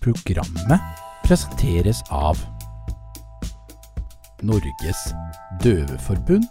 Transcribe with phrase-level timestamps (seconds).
[0.00, 0.80] Programmet
[1.26, 2.38] presenteres av
[4.40, 5.02] Norges
[5.60, 6.46] Døveforbund,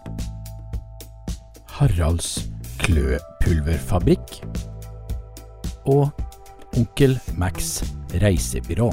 [1.80, 2.46] Haralds
[2.84, 4.36] Kløpulverfabrikk
[5.90, 6.12] og
[6.78, 7.80] Onkel Max
[8.22, 8.92] reisebyrå.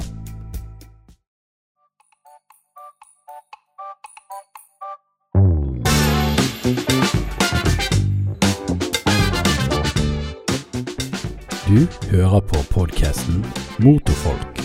[12.27, 13.43] Hører på podkasten
[13.79, 14.57] Motorfolk.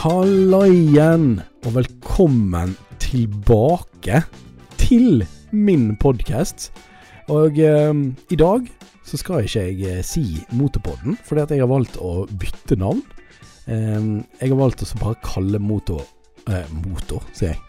[0.00, 2.72] Halla igjen, og velkommen
[3.02, 4.24] tilbake
[4.82, 5.22] til
[5.54, 6.72] min podkast.
[7.30, 7.92] Og eh,
[8.34, 8.66] i dag
[9.06, 10.24] så skal ikke jeg eh, si
[10.58, 13.04] Motorpodden, fordi at jeg har valgt å bytte navn.
[13.70, 14.02] Eh,
[14.42, 16.02] jeg har valgt å bare kalle Motor
[16.50, 17.62] eh, Motor, sier jeg.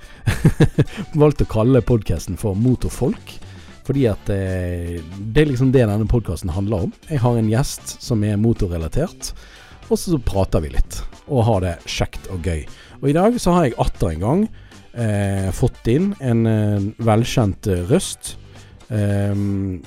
[1.21, 3.37] valgt å kalle podkasten for Motorfolk.
[3.83, 5.01] Fordi at eh,
[5.33, 6.93] det er liksom det denne podkasten handler om.
[7.09, 9.33] Jeg har en gjest som er motorrelatert,
[9.89, 11.01] og så prater vi litt.
[11.27, 12.61] Og har det kjekt og gøy.
[13.01, 14.45] Og i dag så har jeg atter en gang
[14.95, 18.37] eh, fått inn en eh, velkjent eh, røst.
[18.87, 19.35] eh,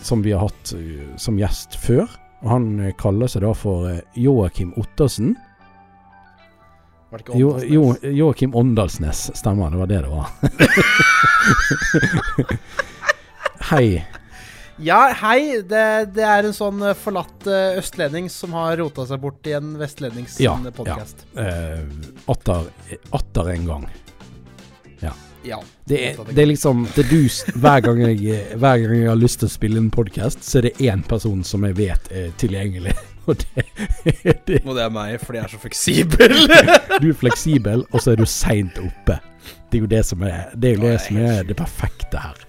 [0.05, 2.05] som vi har hatt eh, som gjest før.
[2.45, 2.69] Og han
[3.01, 3.89] kaller seg da for
[4.21, 5.33] Joakim Ottersen.
[7.17, 9.71] Det Jo, jo, Joakim Åndalsnes, stemmer.
[9.73, 10.27] Det var det det var.
[13.67, 14.07] Hei.
[14.77, 15.63] Ja, hei.
[15.67, 19.57] Det, det er en sånn eh, forlatt eh, østlending som har rota seg bort i
[19.57, 21.25] en vestlendings Ja, podkast.
[21.35, 21.81] Eh,
[22.31, 22.69] atter,
[23.17, 23.89] atter en gang.
[25.47, 25.61] Ja.
[25.85, 27.21] Det er, det er liksom det du,
[27.55, 30.67] hver, gang jeg, hver gang jeg har lyst til å spille en podkast, så er
[30.67, 32.95] det én person som jeg vet er tilgjengelig.
[33.27, 33.67] Og det,
[34.47, 36.37] det Og det er meg, fordi jeg er så fleksibel.
[37.03, 39.19] Du er fleksibel, og så er du seint oppe.
[39.71, 42.46] Det er jo det som er det, er jo det, som er det perfekte her.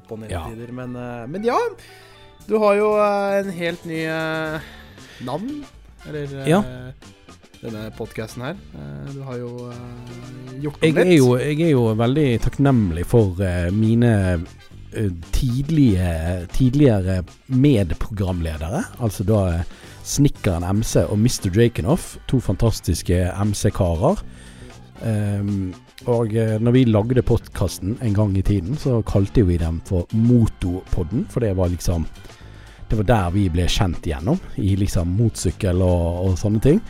[0.00, 0.44] Opp og ned Ja.
[0.48, 1.58] tider, men, eh, men ja.
[2.48, 4.60] Du har jo eh, en helt ny eh,
[5.24, 5.62] navn,
[6.08, 6.62] eller Ja.
[7.62, 8.56] denne podkasten her.
[9.12, 9.50] Du har jo
[10.62, 11.12] gjort om litt.
[11.18, 13.36] jo, jeg er jo veldig takknemlig for
[13.70, 14.14] mine
[15.32, 18.84] tidlige, tidligere medprogramledere.
[19.00, 19.62] Altså da
[20.02, 21.50] Snikkeren MC og Mr.
[21.54, 22.16] Jakenoff.
[22.28, 24.22] To fantastiske MC-karer.
[25.04, 25.74] Ehm,
[26.08, 30.06] og eh, når vi lagde podkasten en gang i tiden, så kalte vi dem for
[30.16, 31.26] Motopodden.
[31.30, 32.06] For det var liksom
[32.90, 34.40] Det var der vi ble kjent igjennom.
[34.58, 36.80] I liksom motsykkel og, og sånne ting.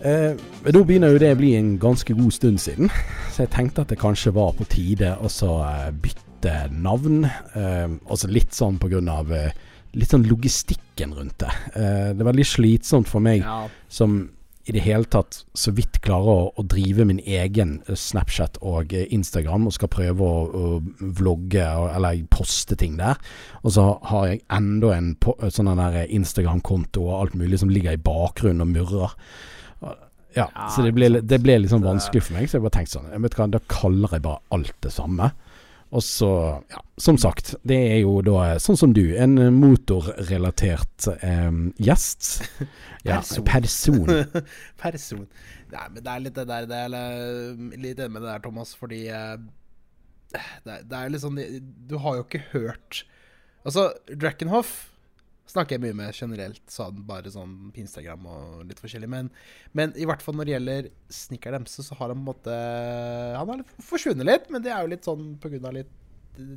[0.00, 0.32] Eh,
[0.64, 2.90] men nå begynner jo det å bli en ganske god stund siden,
[3.34, 7.24] så jeg tenkte at det kanskje var på tide å så eh, bytte navn.
[7.28, 9.54] Eh, altså litt sånn på grunn av eh,
[9.98, 11.52] litt sånn logistikken rundt det.
[11.78, 13.60] Eh, det er veldig slitsomt for meg Ja.
[13.88, 14.18] som
[14.68, 18.92] i det hele tatt så vidt klarer å, å drive min egen eh, Snapchat og
[18.92, 23.16] eh, Instagram og skal prøve å, å vlogge og, eller poste ting der.
[23.62, 28.02] Og så har jeg enda en eh, sånn Instagram-konto og alt mulig som ligger i
[28.02, 29.16] bakgrunnen og murrer.
[29.82, 29.96] Ja,
[30.36, 33.54] Ja, så det ble, det ble sånn vanskelig for meg, så jeg bare tenkte sånn
[33.54, 35.30] Da kaller jeg bare alt det samme.
[35.88, 36.28] Og så,
[36.68, 41.50] ja, som sagt, det er jo da sånn som du, en motorrelatert eh,
[41.80, 42.42] gjest.
[43.06, 43.44] Ja, Person.
[43.46, 44.08] person.
[44.82, 45.20] Person.
[45.70, 46.90] Nei, men det er litt det der det er
[47.78, 49.36] Litt enig med det der, Thomas, fordi eh,
[50.34, 51.38] det, er- det er litt sånn
[51.88, 53.04] Du har jo ikke hørt
[53.64, 54.87] Altså, Dreckenhoff
[55.48, 59.08] snakker jeg mye med generelt, sånn bare sånn på Instagram og litt forskjellig.
[59.10, 59.30] Men,
[59.76, 62.58] men i hvert fall når det gjelder Snikker Demse, så har han på en måte
[63.38, 65.94] Han har forsvunnet litt, men det er jo litt sånn av litt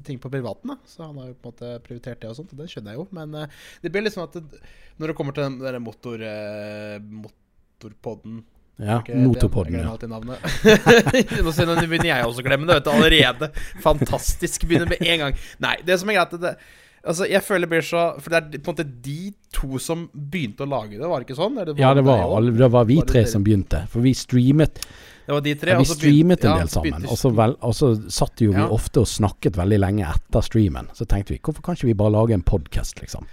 [0.05, 0.77] ting på privaten, da.
[0.85, 3.01] Så han har jo på en måte prioritert det og sånt, og det skjønner jeg
[3.01, 3.05] jo.
[3.17, 4.61] Men uh, det blir litt sånn at det,
[5.01, 8.43] når det kommer til den der motor, uh, motorpodden
[8.81, 9.89] Ja, Motorpodden, ja.
[11.45, 11.51] nå
[11.85, 13.51] begynner jeg også å glemme det vet du, allerede.
[13.83, 14.65] Fantastisk.
[14.69, 15.43] Begynner med en gang.
[15.61, 16.55] Nei, det som er greit det,
[17.03, 20.03] Altså, jeg føler det blir så For det er på en måte de to som
[20.13, 21.55] begynte å lage det, var det ikke sånn?
[21.57, 23.79] Eller Ja, det var, det, det var vi Var tre som begynte.
[23.89, 24.83] For vi streamet,
[25.25, 25.71] Det var de tre.
[25.73, 27.05] ja, vi streamet en del sammen.
[27.09, 30.91] Og så, vel, og så satt jo vi ofte og snakket veldig lenge etter streamen.
[30.93, 33.25] Så tenkte vi hvorfor kan ikke vi bare lage en podkast, liksom.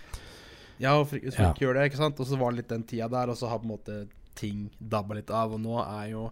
[0.80, 1.52] Ja, og for, så Ja.
[1.52, 2.20] ikke gjør det, ikke sant?
[2.20, 3.98] Og så var det litt den tida der, og så har på en måte
[4.38, 5.52] ting dabba litt av.
[5.52, 6.30] Og nå er jo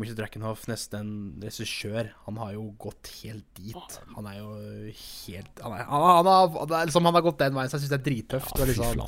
[0.00, 0.14] Mr.
[0.18, 2.08] Dreckenhoff nesten en regissør.
[2.26, 3.96] Han har jo gått helt dit.
[4.16, 4.48] Han er jo
[4.90, 7.76] helt Han, er, han, har- han, har, er liksom, han har gått den veien, så
[7.78, 8.52] jeg syns det er drittøft.
[8.56, 9.04] Ja, å liksom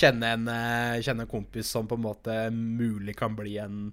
[0.00, 3.92] kjenne en, eh, kjenne en kompis som på en måte mulig kan bli en,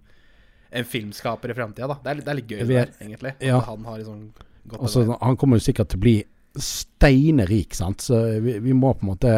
[0.71, 1.88] en filmskaper i framtida.
[2.03, 3.35] Det er, det er litt gøy, vet- der, egentlig.
[3.43, 3.59] ja.
[3.61, 4.25] At han har liksom
[4.67, 6.17] gått Altså, han kommer jo sikkert til å bli
[6.57, 8.01] steinerik, sant.
[8.07, 9.33] Så vi, vi må på en måte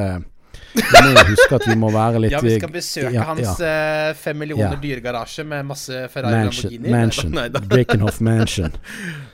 [0.73, 4.13] Vi må huske at vi må være litt Ja, vi skal besøke ja, hans ja.
[4.17, 4.81] fem millioner Ja.
[4.81, 6.71] dyre garasje med masse Ferrari Mansion.
[6.71, 6.93] Lamborghini.
[6.93, 7.61] mansion Nei da.
[7.71, 8.75] Drakenhoff Mansion.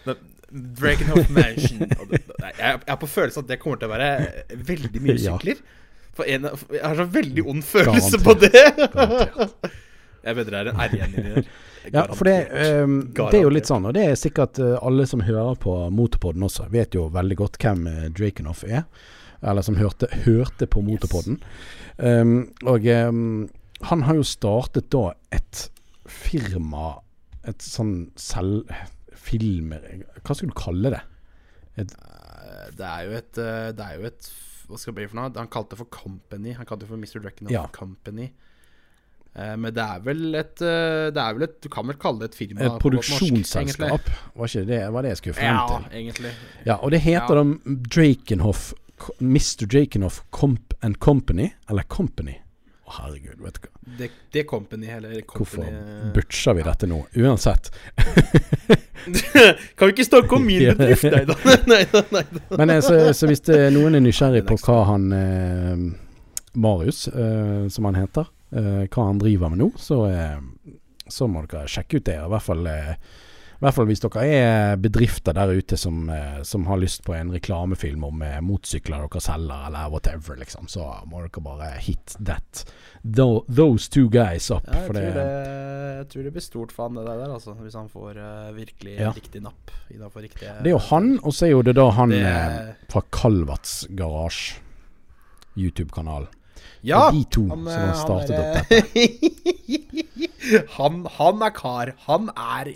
[0.80, 1.90] Drakenhoff Mansion.
[2.60, 4.10] Jeg har på følelsen at det kommer til å være
[4.70, 5.60] veldig mye sykler.
[6.24, 8.52] En, jeg har så veldig ond følelse på det.
[8.78, 9.66] Garantert.
[10.26, 11.50] Jeg vet det er en R igjen inni der.
[11.92, 12.86] Ja, for det, Garantert.
[12.88, 12.96] ehm,
[13.34, 16.48] det er jo litt sånn, og det er sikkert eh, alle som hører på Motorpodden
[16.48, 17.84] også, vet jo veldig godt hvem
[18.16, 18.86] Drakenhoff er.
[19.44, 21.40] Eller som hørte, hørte på Motorpodden.
[22.00, 23.50] Ehm, og um,
[23.90, 25.70] han har jo startet da et
[26.08, 27.00] firma,
[27.48, 28.70] et sånn selv...
[29.26, 29.82] Filmer
[30.22, 31.00] Hva skulle du kalle det?
[31.82, 31.94] Et
[32.78, 34.28] Det er jo et eh, Det er jo et
[34.68, 35.32] Hva skal det bli for noe?
[35.40, 36.52] Han kalte det for Company.
[36.60, 37.24] Han kalte det for Mr.
[37.24, 37.64] Draken Ja.
[37.74, 38.28] Company.
[39.34, 42.22] Eh, Men det er vel et eh, Det er vel et Du kan vel kalle
[42.22, 42.68] det et firma?
[42.68, 44.12] Et produksjonsselskap.
[44.36, 45.90] Var ikke det var det jeg skulle frem Ja, til?
[46.04, 46.34] egentlig.
[46.70, 47.46] Ja, og det heter da
[47.98, 48.68] Drakenhoff
[49.20, 49.68] Mr.
[49.70, 52.38] Jakenoff Comp and Company, eller Company.
[52.86, 53.72] Å, herregud, vet du hva.
[53.98, 57.00] Det, det Company, eller Hvorfor Company butcher vi dette nå?
[57.18, 57.72] Uansett.
[59.76, 61.08] Kan vi ikke snakke om min bedrift?
[61.10, 61.36] Nei da.
[61.72, 62.44] Nei da, nei da.
[62.58, 65.84] Men eh, så, så hvis det, noen er nysgjerrig på hva han eh,
[66.62, 70.38] Marius, eh, som han heter, eh, hva han driver med nå, så, eh,
[71.10, 72.18] så må dere sjekke ut det.
[72.22, 72.94] I hvert fall eh,
[73.66, 77.16] i hvert fall hvis dere er bedrifter der ute som, eh, som har lyst på
[77.18, 82.16] en reklamefilm om motsykler motorsykler dere selger, eller whatever, liksom, så må dere bare hit
[82.20, 82.64] that.
[83.04, 84.64] Tho those two guys up.
[84.70, 85.26] Ja, jeg, tror det,
[86.00, 87.54] jeg tror det blir stort for han det der, altså.
[87.60, 89.12] Hvis han får uh, virkelig Ja.
[89.16, 92.22] riktig napp Riktig, det er jo han, og så er jo det da han Det-
[92.26, 94.62] eh, fra Kalvats Garasje.
[95.56, 96.28] YouTube-kanal.
[96.82, 97.12] Ja!
[97.12, 98.86] de to Han, som eh, har startet han opp dette.
[100.78, 101.94] han, han er kar.
[102.08, 102.74] Han er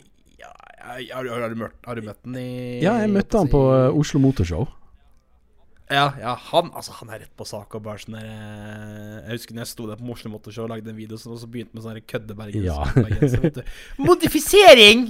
[0.89, 2.49] har, du- har, du møtt, har du møtt den i
[2.83, 4.67] Ja, jeg møtte han på eh, Oslo Motorshow.
[5.89, 9.39] Ja, ja han, altså, han er rett på sak og bare sånn der eh, Jeg
[9.39, 11.73] husker når jeg sto der på Oslo Motorshow og lagde en video som også begynte
[11.73, 12.67] med sånn køddebergen.
[12.67, 12.85] Ja.
[13.41, 13.57] vet.
[13.97, 15.07] Modifisering!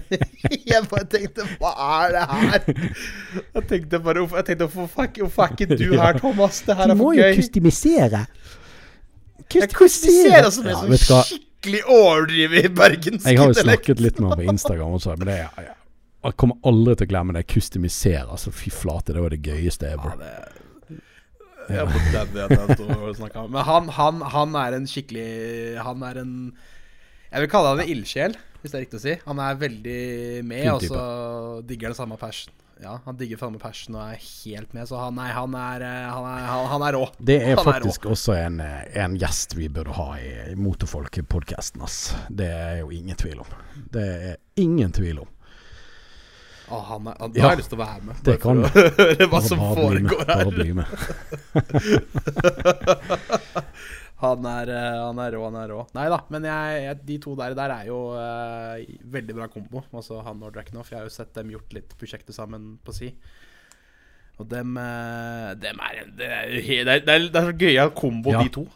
[0.72, 1.74] jeg bare tenkte Hva
[2.06, 2.70] er det her?
[3.58, 6.62] Jeg tenkte bare jeg tenkte, hvorfor er ikke du her, Thomas?
[6.64, 7.36] Det her er for gøy.
[7.42, 8.24] kustomisere.
[9.46, 11.04] Kustomisere kustiserer som en sånn vet
[11.74, 15.30] du overdrive i bergensk Jeg har jo snakket litt med ham på Instagram også, men
[15.30, 15.72] det er
[16.26, 17.44] Jeg kommer aldri til å glemme det.
[17.50, 18.26] Kustomisere.
[18.34, 20.16] Altså, fy flate, det var det gøyeste Ja, ever.
[20.22, 20.64] det er
[21.66, 23.50] og snakket om.
[23.50, 26.34] Men han, han, han er en skikkelig Han er en
[27.32, 29.16] Jeg vil kalle han en ildsjel, hvis det er riktig å si.
[29.26, 30.00] Han er veldig
[30.46, 31.02] med, og så
[31.66, 32.54] digger den samme passion.
[32.82, 36.10] Ja, han digger samme passion og er helt med, så han, nei, han, er, eh,
[36.12, 37.06] han, er, han, han er rå.
[37.16, 41.80] Det er Han er faktisk også en, eh, en gjest vi burde ha i Motorfolk-podkasten,
[41.86, 42.12] ass.
[42.28, 43.48] Det er jo ingen tvil om.
[43.94, 45.28] Det er ingen tvil om.
[46.66, 48.16] Å, han er, han, Ja, har jeg lyst til å være med.
[48.26, 48.66] det kan du.
[48.74, 50.86] høre hva Bare- som bli med, Bare bli med.
[54.22, 55.82] Han er, eh, han er rå, han er rå.
[55.96, 58.78] Nei da, men jeg, jeg, de to der, der er jo uh,
[59.12, 59.82] veldig bra kombo.
[59.92, 60.92] Altså han og Drakenhoff.
[60.92, 63.10] Jeg har jo sett dem gjort litt prosjekter sammen på si.
[64.40, 68.44] Og dem, uh, dem er Det er, det er, det er, så gøyal kombo, Ja.
[68.44, 68.66] de to.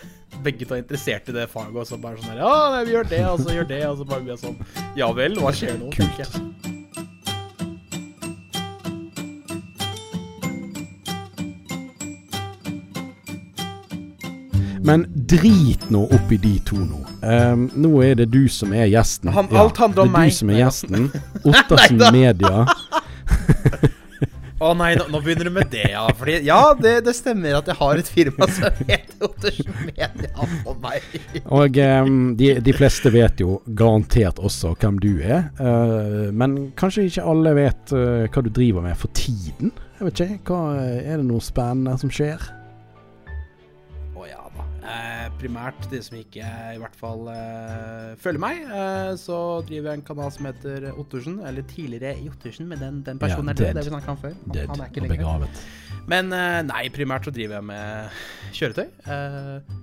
[0.44, 3.08] Begge to er interessert i det faget, og så bare sånn her Ja, vi gjør
[3.10, 4.60] det, og så gjør det, og så bare blir sånn
[4.96, 5.90] Ja vel, hva skjer nå?
[5.96, 6.79] Kult.
[14.86, 17.00] Men drit nå opp i de to nå.
[17.20, 19.32] Um, nå er det du som er gjesten.
[19.34, 20.14] Han- alt handler om meg.
[20.14, 20.30] det er meg.
[20.30, 21.10] du som er gjesten.
[21.50, 22.66] Ottersen Media.
[24.60, 26.02] Å nei, nå, nå begynner du med det, ja.
[26.18, 30.76] Fordi, ja, det, det stemmer at jeg har et firma som heter Ottersen Media for
[30.82, 31.06] meg.
[31.48, 35.46] Og um, de, de fleste vet jo garantert også hvem du er.
[35.56, 39.72] Uh, men kanskje ikke alle vet uh, hva du driver med for tiden.
[39.96, 40.76] Jeg vet ikke, hva,
[41.08, 42.44] Er det noe spennende som skjer?
[44.90, 46.42] Eh, primært de som ikke
[46.74, 49.36] i hvert fall eh, følger meg, eh, så
[49.68, 51.38] driver jeg en kanal som heter Ottersen.
[51.46, 53.76] Eller tidligere Jottersen, men den, den personen Ja, er død.
[53.78, 54.34] Det vi snakket om før.
[54.40, 55.14] Han, Dead han er ikke lenger.
[55.16, 55.62] begravet.
[56.10, 58.18] Men eh, nei, primært så driver jeg med
[58.58, 58.90] kjøretøy.
[59.14, 59.78] Eh,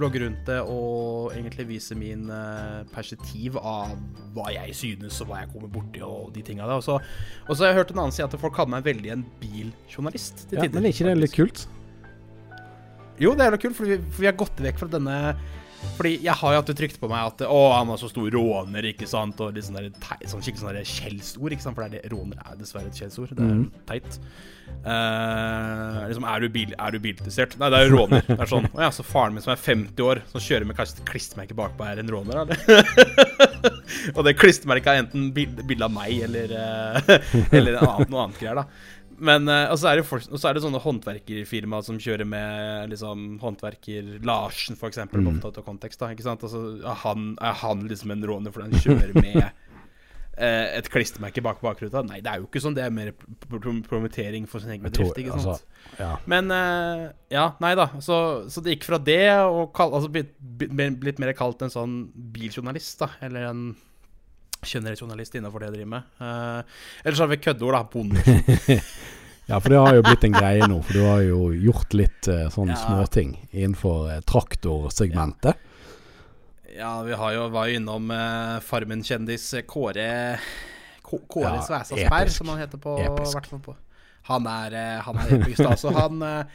[0.00, 3.92] blogger rundt det og egentlig viser min eh, perspektiv av
[4.34, 6.80] hva jeg synes og hva jeg kommer borti og de tinga der.
[6.80, 10.46] Og så har jeg hørt en annen si at folk kaller meg veldig en biljournalist.
[10.50, 11.66] til Ja, men er ikke det litt kult?
[13.20, 15.16] Jo, det er litt kult, for vi, for vi har gått vekk fra denne
[15.98, 18.88] Fordi jeg har jo alltid trykt på meg at Å, han var så stor råner,
[18.92, 19.40] ikke sant?
[19.42, 19.90] Og litt sånne,
[20.30, 21.76] sånn skikkelig sånne skjellsord, ikke sant?
[21.76, 23.34] For det er det, råner er dessverre et skjellsord.
[23.36, 23.68] Det er mm.
[23.90, 24.18] teit.
[24.82, 27.54] Uh, liksom, er du, bil, er du bilinteressert?
[27.60, 28.24] Nei, det er jo råner.
[28.26, 30.78] Det er sånn, å ja, Så faren min som er 50 år, som kjører med
[30.78, 33.30] kanskje klistremerke bakpå, er en råner, eller?
[34.16, 37.12] og det klistremerket er enten bilde bilde av meg eller, eh,
[37.58, 38.66] eller annet, noe annet greier, da.
[39.22, 43.36] Men eh, og så er det, folk, er det sånne håndverkerfirma som kjører med liksom
[43.42, 45.38] håndverker Larsen, for eksempel, Mm.
[45.46, 46.10] av kontekst, da.
[46.10, 46.42] Ikke sant?
[46.42, 49.38] Altså, er han, er han liksom en råner fordi han kjører med
[50.42, 52.02] eh, et klistremerke bak bakruta.
[52.08, 52.74] Nei, det er jo ikke sånn.
[52.74, 55.18] Det er mer pr pr promotering for sin egen bedrift.
[55.22, 55.62] ikke sant?
[55.62, 56.16] altså, ja.
[56.26, 57.88] Men eh, ja, nei da.
[58.02, 58.18] Så,
[58.50, 61.96] så det gikk fra det og kall, altså blitt, blitt mer kalt en sånn
[62.34, 63.12] biljournalist, da.
[63.22, 63.64] Eller en
[64.62, 66.12] generell journalist innenfor det jeg driver med.
[66.20, 66.62] Uh,
[67.04, 67.82] ellers har vi køddeord, da.
[67.92, 68.22] Bonde.
[69.50, 70.80] ja, for det har jo blitt en greie nå.
[70.86, 72.80] For du har jo gjort litt uh, sånne Ja.
[72.86, 75.68] småting innenfor uh, traktorsegmentet.
[76.72, 80.38] Ja, vi har jo, var jo innom uh, Farmen-kjendis eh, Kåre
[81.04, 82.36] Kåre Ja, episk.
[82.38, 83.74] som han heter på hvert fall på.
[84.30, 85.74] Han er, eh, han er episk, da.
[85.76, 86.46] Så han eh,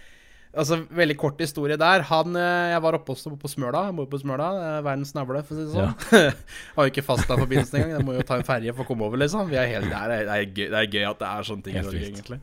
[0.58, 2.04] Altså, Veldig kort historie der.
[2.10, 3.86] Han, eh, Jeg var oppe også på Smøla.
[3.90, 6.34] Jeg bor på Smøla, eh, verdens navle, for å si det sånn.
[6.76, 7.94] har jo ikke fastlandforbindelse engang.
[7.98, 9.52] Jeg må jo ta en ferje for å komme over, liksom.
[9.52, 10.16] Vi er helt der.
[10.26, 12.42] Det er gøy, det er gøy at det er sånne ting i Norge, egentlig.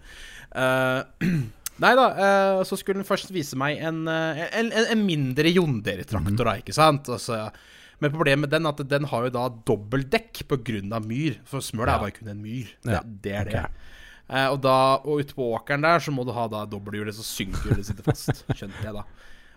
[0.54, 1.30] Uh,
[1.82, 6.46] Nei da, uh, så skulle han først vise meg en, uh, en, en, mindre Jondere-traktor,
[6.46, 6.60] mm.
[6.62, 7.10] ikke sant?
[7.10, 7.48] Altså,
[7.98, 11.00] men problemet med den er at den har jo da dobbeltdekk pga.
[11.02, 11.40] myr.
[11.48, 12.70] For smøl er bare kun en myr.
[12.86, 13.58] Ja, Det, det er det.
[13.58, 13.90] det.
[14.24, 17.26] Eh, og, da, og ute på åkeren der så må du ha da dobbelthjulet, så
[17.26, 18.44] synkhjulet sitter fast.
[18.56, 19.04] Skjønte jeg, da.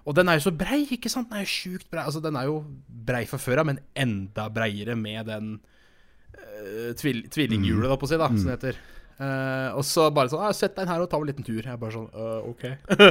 [0.07, 1.29] Og den er jo så brei, ikke sant?
[1.31, 2.03] Den er jo sjukt brei.
[2.03, 7.25] Altså, den er jo brei fra før av, men enda breiere med den uh, tvil
[7.31, 8.79] tvillinghjulet, da, på å si, da, som det heter.
[9.17, 11.57] Uh, og så bare sånn ah, 'Sett deg inn her og ta en liten tur.'
[11.57, 12.67] Jeg er bare sånn uh, OK.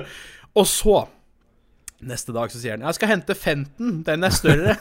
[0.61, 1.01] og så,
[2.07, 4.01] neste dag, så sier han 'Jeg skal hente Fenten.
[4.07, 4.79] Den er større'.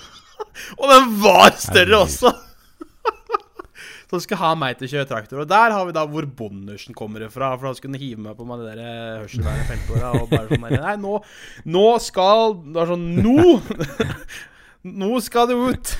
[0.80, 2.32] og den var større også!
[4.06, 5.40] Så skal ha meg til å kjøre traktor.
[5.42, 7.52] Og der har vi da hvor bondersen kommer fra.
[7.56, 10.12] For han skulle hive meg på meg det der eh, hørselvernet feltåra.
[10.20, 11.16] Og bare sånn der, Nei, nå,
[11.74, 13.56] nå skal Det er sånn Nå!
[15.02, 15.96] Nå skal det ut!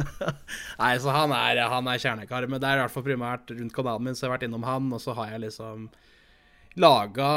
[0.80, 2.48] Nei, så han er, han er kjernekar.
[2.48, 4.64] Men det er i hvert fall primært rundt kanalen min, så jeg har vært innom
[4.64, 4.88] han.
[4.96, 5.90] Og så har jeg liksom
[6.80, 7.28] laga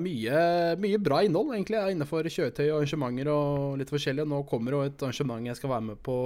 [0.00, 0.40] mye,
[0.80, 4.24] mye bra innhold, egentlig, innenfor kjøretøy og arrangementer og litt forskjellig.
[4.30, 6.16] Nå kommer jo et arrangement jeg skal være med på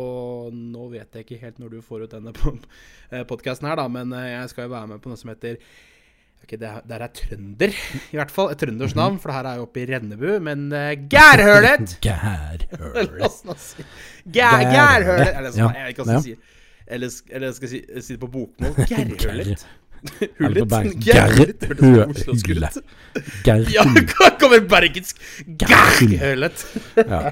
[0.54, 2.34] Nå vet jeg ikke helt når du får ut denne
[3.30, 5.58] podkasten her, da, men eh, jeg skal jo være med på noe som heter
[6.38, 7.72] Ok, det er, det er trønder,
[8.14, 8.52] i hvert fall.
[8.52, 10.28] Et trønders navn, for det her er jo oppe i Rennebu.
[10.46, 11.96] Men uh, Gærhølet!
[12.06, 12.70] Gærhølet.
[14.38, 15.34] Gærhølet!
[15.34, 16.54] Eller sånn, jeg vet ikke hva jeg skal si.
[16.88, 18.78] Eller, eller skal jeg si det på bokmål.
[18.86, 19.66] Gærhølet.
[19.98, 20.48] Så
[22.06, 22.70] oslosk Gærhule.
[22.70, 23.70] ut.
[23.74, 23.84] Ja,
[24.40, 25.20] kommer bergensk
[25.58, 26.64] Gærhølet.
[26.96, 27.22] Ja.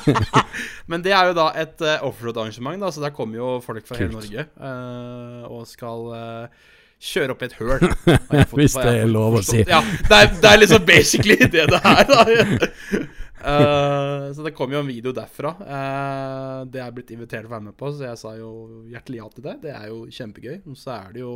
[0.90, 4.12] Men det er jo da et uh, offroad-arrangement, så der kommer jo folk fra hele
[4.14, 6.68] Norge uh, og skal uh,
[7.00, 7.86] kjøre opp i et høl.
[8.58, 9.62] Hvis det er lov å si.
[9.64, 12.20] Ja, det er, det er liksom basically det det er, da.
[13.40, 15.54] Eh, så det kom jo en video derfra.
[15.60, 18.50] Uh, det er blitt invitert til å være med på, så jeg sa jo
[18.90, 19.54] hjertelig ja til det.
[19.64, 20.58] Det er jo kjempegøy.
[20.68, 21.34] Og så er det jo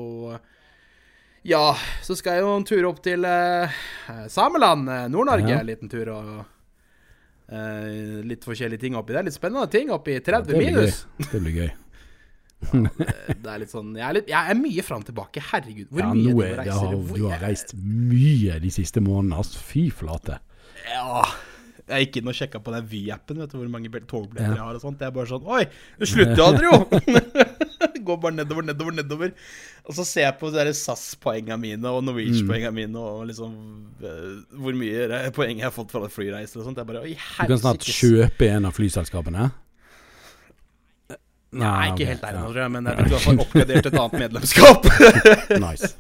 [1.45, 3.79] Ja, så skal jeg jo en tur opp til uh,
[4.33, 5.51] Sameland, eh, Nord-Norge.
[5.53, 5.61] Ja.
[5.61, 6.35] En liten tur og
[7.53, 9.27] eh, litt forskjellige ting oppi der.
[9.27, 10.85] Litt spennende ting oppi 30 det blir gøy.
[10.85, 11.03] minus.
[11.33, 11.73] Det blir gøy.
[12.65, 12.91] ja,
[13.45, 15.43] Det er litt sånn Jeg er, litt, jeg er mye fram tilbake.
[15.51, 16.79] Herregud, hvor Ja, mye er, du reiser.
[16.81, 19.41] har, du har reist mye de siste månedene.
[19.45, 20.41] Altså, fy flate.
[20.89, 21.25] Ja
[21.85, 24.57] Jeg gikk inn og sjekka på den Vy-appen, vet du hvor mange togbilletter Ja.
[24.57, 24.99] jeg har og sånt.
[25.01, 25.65] Det er bare sånn Oi,
[26.01, 26.79] det slutter jo aldri, jo!
[28.05, 29.33] Går bare nedover, nedover, nedover.
[29.85, 33.55] Og så ser jeg på SAS-poengene mine og Norwegian-poengene mine og liksom
[34.01, 36.81] eh, hvor mye poeng jeg har fått fra flyreiser og sånt.
[36.81, 39.51] Jeg bare Oi, Du kan snart kjøpe en av flyselskapene.
[41.63, 43.99] Nei, ikke helt der ennå, tror jeg, men jeg fikk i hvert fall oppgradert et
[44.03, 44.89] annet medlemskap.
[45.65, 45.91] Nice.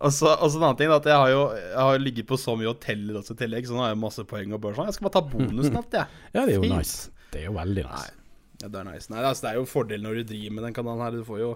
[0.00, 2.38] Og så og så en annen ting at jeg har jo jeg har ligget på
[2.40, 4.88] så mye hoteller også i tillegg, så nå har jeg masse poeng og bare sånn.
[4.88, 6.22] Jeg skal bare ta bonusen alt, jeg.
[6.32, 6.76] Ja, det er jo Fint.
[6.78, 7.26] nice.
[7.34, 8.16] Det er jo veldig Nei, nice.
[8.62, 9.12] ja, det er nice.
[9.12, 11.18] Nei, altså, det er jo fordel når du driver med den kanalen her.
[11.20, 11.50] Du får jo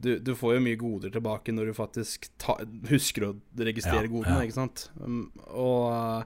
[0.00, 2.54] du, du får jo mye goder tilbake når du faktisk ta,
[2.90, 4.48] husker å registrere Ja, godene, ja.
[4.48, 4.86] ikke sant?
[5.02, 6.24] Um, og,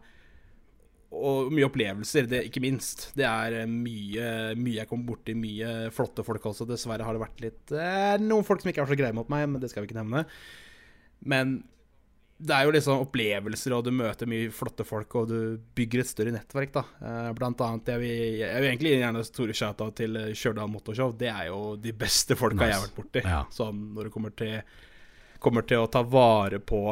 [1.15, 3.09] og mye opplevelser, det, ikke minst.
[3.19, 6.67] Det er eh, mye, mye jeg kommer borti, mye flotte folk også.
[6.69, 9.47] Dessverre har det vært litt eh, Noen folk som ikke er så greie mot meg,
[9.51, 10.25] men det skal vi ikke nevne.
[11.25, 11.59] Men
[12.45, 15.37] det er jo liksom opplevelser, og du møter mye flotte folk, og du
[15.79, 16.83] bygger et større nettverk, da.
[16.99, 21.15] Eh, Blant annet, jeg vil, jeg vil egentlig gjerne store shout-out til eh, Stjørdal Motorshow.
[21.19, 23.23] Det er jo de beste folka jeg har vært borti.
[23.25, 23.45] Ja.
[23.55, 24.57] Sånn når det kommer til,
[25.45, 26.83] kommer til å ta vare på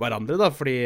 [0.00, 0.76] hverandre, da, fordi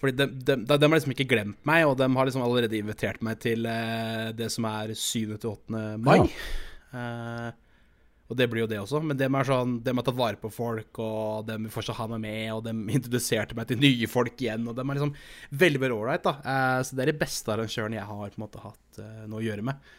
[0.00, 2.78] fordi de, de, de, de har liksom ikke glemt meg, og de har liksom allerede
[2.78, 5.36] invitert meg til eh, det som er 7.
[5.36, 5.82] til 8.
[6.00, 6.22] mai.
[6.90, 7.50] Eh,
[8.30, 10.52] og det blir jo det også, men dem er sånn De har tatt vare på
[10.54, 14.38] folk, og de vil fortsatt ha meg med, og de introduserte meg til nye folk
[14.38, 15.16] igjen, og de er liksom
[15.64, 16.36] veldig veldig ålreit, da.
[16.40, 19.42] Eh, så det er de beste arrangørene jeg har på en måte hatt eh, noe
[19.42, 19.90] å gjøre med.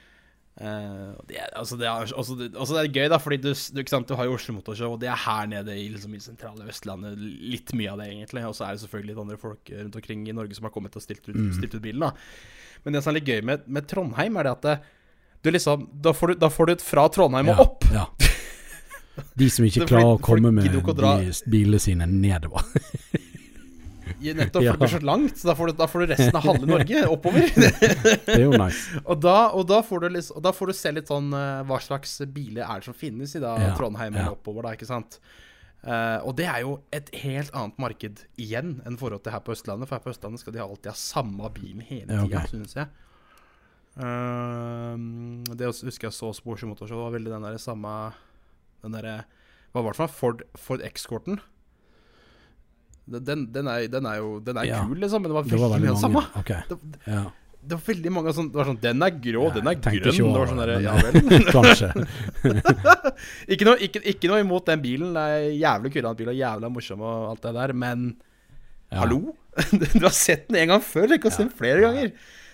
[0.61, 3.39] Eh, og det, er, altså det er, også, det, også det er gøy, da, fordi
[3.41, 6.13] du, du, sant, du har jo Oslo Motorshow, og det er her nede i, liksom,
[6.13, 7.17] i sentrale Østlandet.
[7.17, 8.45] Litt mye av det, egentlig.
[8.45, 10.97] Og så er det selvfølgelig litt andre folk rundt omkring i Norge som har kommet
[10.99, 12.05] og stilt ut, stilt ut bilen.
[12.05, 12.13] da
[12.85, 14.77] Men det som er litt gøy med, med Trondheim, er det at det,
[15.41, 17.89] du liksom, da får du, da får du et fra Trondheim Ja, og opp.
[17.95, 18.05] Ja.
[19.37, 20.69] De som ikke er klarer å komme med
[21.49, 22.63] bilene sine nedover.
[24.21, 24.73] I- Nettopp, Ja.
[24.73, 25.37] for det blir så langt.
[25.41, 27.47] Så da får, du, da får du resten av halve Norge oppover.
[27.57, 29.01] Det er jo nice.
[29.05, 31.61] og, da, og, da får du liksom, og da får du se litt sånn eh,
[31.69, 34.25] hva slags biler er det som finnes i da Ja, Trondheim ja.
[34.27, 35.19] eller oppover, da, ikke sant.
[35.81, 39.55] Uh, og det er jo et helt annet marked igjen enn forhold til her på
[39.55, 39.89] Østlandet.
[39.89, 42.51] For her på Østlandet skal de alltid ha samme bilen hele Ja, tida, ok.
[42.53, 42.91] synes jeg.
[43.97, 44.95] Uh,
[45.57, 46.85] det husker jeg så hos Motorshow.
[47.01, 48.13] Det var veldig den der samme
[48.83, 49.17] Den derre
[49.73, 50.07] Hva var det for?
[50.19, 51.41] Ford, Ford X-Corten.
[53.09, 54.83] Den, den, er, den er jo Den er Ja.
[54.85, 56.21] kul, liksom, men det var Det var veldig mye av samme.
[56.37, 56.61] Okay.
[56.69, 56.77] Det,
[57.07, 57.23] Ja.
[57.61, 59.95] det var veldig mange sånn Det var sånn Den er grå, Ja, den er grønn.
[59.97, 61.45] ikke Det over var sånn der, Ja vel.
[61.55, 61.89] Kanskje.
[63.51, 65.13] ikke, noe, ikke, ikke noe imot den bilen.
[65.17, 68.05] Det er jævlig kul bil og jævla morsom og alt det der, men
[68.91, 69.35] hallo?
[69.97, 72.11] du har sett den en gang før, du har sett den flere ganger.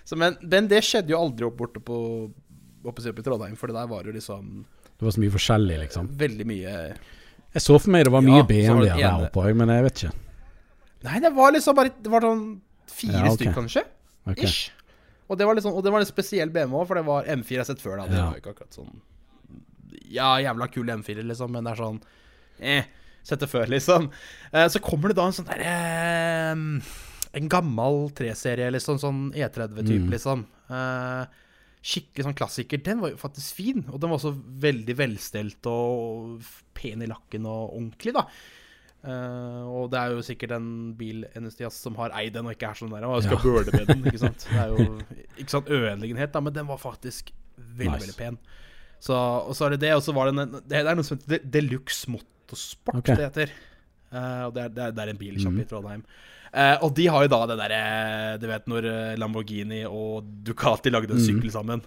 [0.07, 1.97] Så, men, men det skjedde jo aldri opp borte på
[2.87, 4.63] oppe i Trondheim, for det der var jo liksom
[4.97, 6.07] Det var så mye forskjellig, liksom.
[6.17, 6.75] veldig mye
[7.53, 10.13] Jeg så for meg det var mye BMW-er der oppe òg, men jeg vet ikke.
[11.03, 13.35] Nei, det var liksom bare Det var sånn fire Ja, okay.
[13.35, 13.83] stykker, kanskje.
[14.27, 14.45] Okay.
[14.45, 14.71] Ish.
[15.29, 17.57] Og det var liksom Og det var en spesiell BMW, for det var M4 jeg
[17.59, 17.97] har sett før.
[17.97, 18.29] da Det Ja.
[18.31, 19.01] var ikke akkurat sånn
[20.09, 22.01] Ja, jævla kul M4, liksom, men det er sånn
[22.59, 22.83] Eh,
[23.23, 24.09] sett det før, liksom.
[24.53, 26.81] Eh, så kommer det da en sånn derre eh,
[27.37, 28.97] En gammel 3-serie, liksom.
[28.97, 30.09] Sånn E30-type, Mm.
[30.09, 30.45] liksom.
[30.71, 31.25] Eh,
[31.83, 32.81] skikkelig sånn klassiker.
[32.83, 36.41] Den var jo faktisk fin, og den var også veldig velstelt og
[36.73, 38.23] pen i lakken og ordentlig, da.
[39.07, 42.79] Eh, og det er jo sikkert en bilentusiast som har eid den og ikke er
[42.79, 43.43] sånn der Og skal Ja.
[43.43, 44.47] bøle med den, ikke sant.
[44.51, 44.99] Det er jo
[45.37, 48.01] ikke sånn ødeleggenhet, da, men den var faktisk veldig, Nice.
[48.03, 48.39] veldig pen.
[48.99, 51.17] Så, og så er det det, og så var det en, det, er noe som
[51.17, 53.15] heter De- Deluxe Motorsport, okay.
[53.15, 53.53] det heter.
[54.11, 55.61] Uh, og det er, det, er, det er en bilshop mm.
[55.61, 56.03] i Trondheim.
[56.47, 57.79] Uh, og de har jo da det derre
[58.39, 58.85] Du vet når
[59.19, 61.25] Lamborghini og Ducati lagde en mm.
[61.25, 61.83] sykkel sammen.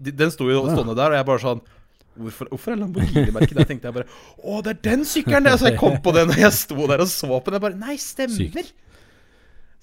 [0.00, 1.64] De, den sto jo stående der, og jeg bare sånn
[2.14, 3.66] Hvorfor, hvorfor er Lamborghini-merket der?
[3.66, 4.06] tenkte jeg bare
[4.38, 5.44] Å, det er den sykkelen!
[5.48, 7.56] det!» Så jeg kom på den, når jeg sto der og så på den.
[7.58, 8.68] Jeg bare Nei, stemmer!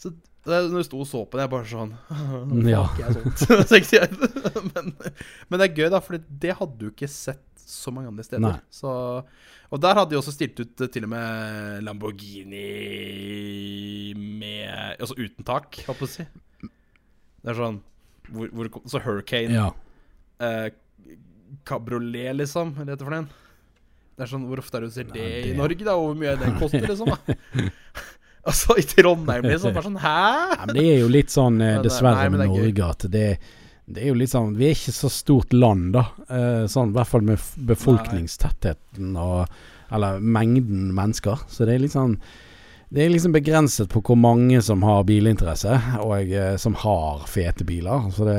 [0.01, 1.91] Så det, når jeg sto og så på den, jeg bare sånn
[2.71, 2.83] Ja.
[2.97, 3.37] Jeg sånt.
[3.93, 4.07] Jeg,
[4.71, 4.85] men,
[5.51, 8.57] men det er gøy, da, for det hadde du ikke sett så mange andre steder.
[8.73, 8.89] Så,
[9.71, 11.29] og der hadde de også stilt ut eh, til og med
[11.85, 12.65] Lamborghini
[14.17, 16.25] med Altså uten tak, holdt på å si.
[17.41, 17.79] Det er sånn
[18.31, 19.69] hvor, hvor, Så Hurricane Ja.
[20.43, 20.67] eh,
[21.67, 22.75] Cabriolet, liksom.
[22.77, 23.29] Eller heter det for den?
[24.15, 25.95] Det er sånn, Hvor ofte er det du ser det, det i Norge, da?
[25.97, 27.13] Og hvor mye den koster, liksom?
[27.13, 27.69] da
[28.51, 29.73] Altså i Trondheim, liksom.
[29.75, 30.19] Bare sånn Hæ?
[30.55, 32.45] ja, men det er jo litt sånn, eh, dessverre, med.
[32.49, 33.25] Norge at det,
[33.85, 36.07] det er jo litt sånn Vi er ikke så stort land, da.
[36.27, 39.45] Eh, sånn i hvert fall med befolkningstettheten og
[39.91, 41.43] Eller mengden mennesker.
[41.51, 42.17] Så det er litt sånn
[42.91, 47.63] det er liksom begrenset på hvor mange som har bilinteresse, og eh, som har fete
[47.63, 48.09] biler.
[48.11, 48.35] Så det,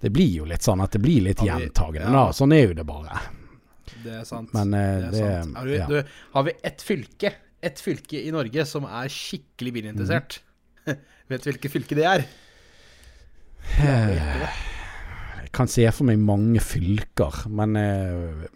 [0.00, 2.12] det blir jo litt sånn at det blir litt gjentagende, ja.
[2.14, 2.32] da.
[2.36, 3.18] Sånn er jo det bare.
[4.00, 4.52] Det er sant.
[4.56, 5.56] Men eh, det er det, sant.
[5.60, 5.86] Har, du, ja.
[5.90, 10.38] du, har vi ett fylke Et fylke i Norge som er skikkelig bilinteressert?
[11.28, 12.24] Vet du hvilket fylke det er?
[13.76, 14.48] Eh,
[15.44, 18.46] Jeg kan se for meg mange fylker, men eh,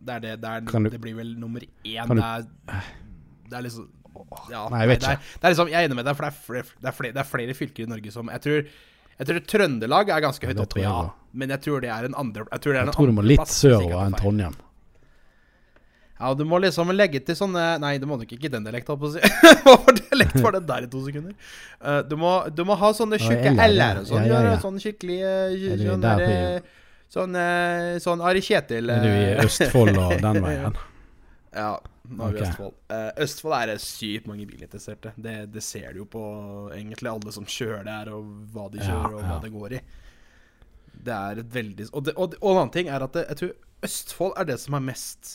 [0.00, 0.34] Det er det.
[0.40, 2.08] Det, er, du- det blir vel nummer én.
[2.08, 2.46] Du- Det er,
[3.50, 3.88] det er liksom
[4.50, 6.40] ja, Nei, jeg vet det er, liksom, jeg er enig med deg, for det er,
[6.44, 8.66] flere, er flere, det er flere fylker i Norge som Jeg tror,
[9.20, 10.96] jeg tror Trøndelag er ganske høyt oppe, ja.
[11.36, 13.12] Men jeg tror det er en andre Jeg tror, det er jeg en tror du
[13.14, 14.16] må litt sørover enn.
[14.18, 14.56] Trondheim.
[16.20, 19.20] Ja, du må liksom legge til sånne Nei, du må nok ikke den si.
[19.64, 21.32] Hva for dialekt var det der i to sekunder?
[21.80, 24.26] Eh, du, må, du må ha sånne tjukke L-er, og sånn.
[24.28, 24.58] ja, ja, ja.
[24.60, 26.76] Sånn skikkelig eh, Sånn på- eh,
[27.10, 27.34] Sånn,
[27.98, 30.76] sånn Ari Kjetil Er du i Østfold og den veien?
[31.56, 31.72] Ja,
[32.08, 32.48] nå er vi i Ok.
[32.48, 32.76] Østfold.
[32.90, 35.12] Uh, Østfold er sykt mange bilinteresserte.
[35.16, 36.22] Det, det ser du jo på
[36.74, 39.40] egentlig alle som kjører der, og hva de Ja, kjører, og hva ja.
[39.44, 39.82] det går i.
[41.00, 43.40] Det er et veldig Og, det, og, og en annen ting er at det, jeg
[43.40, 45.30] tror Østfold er det som har mest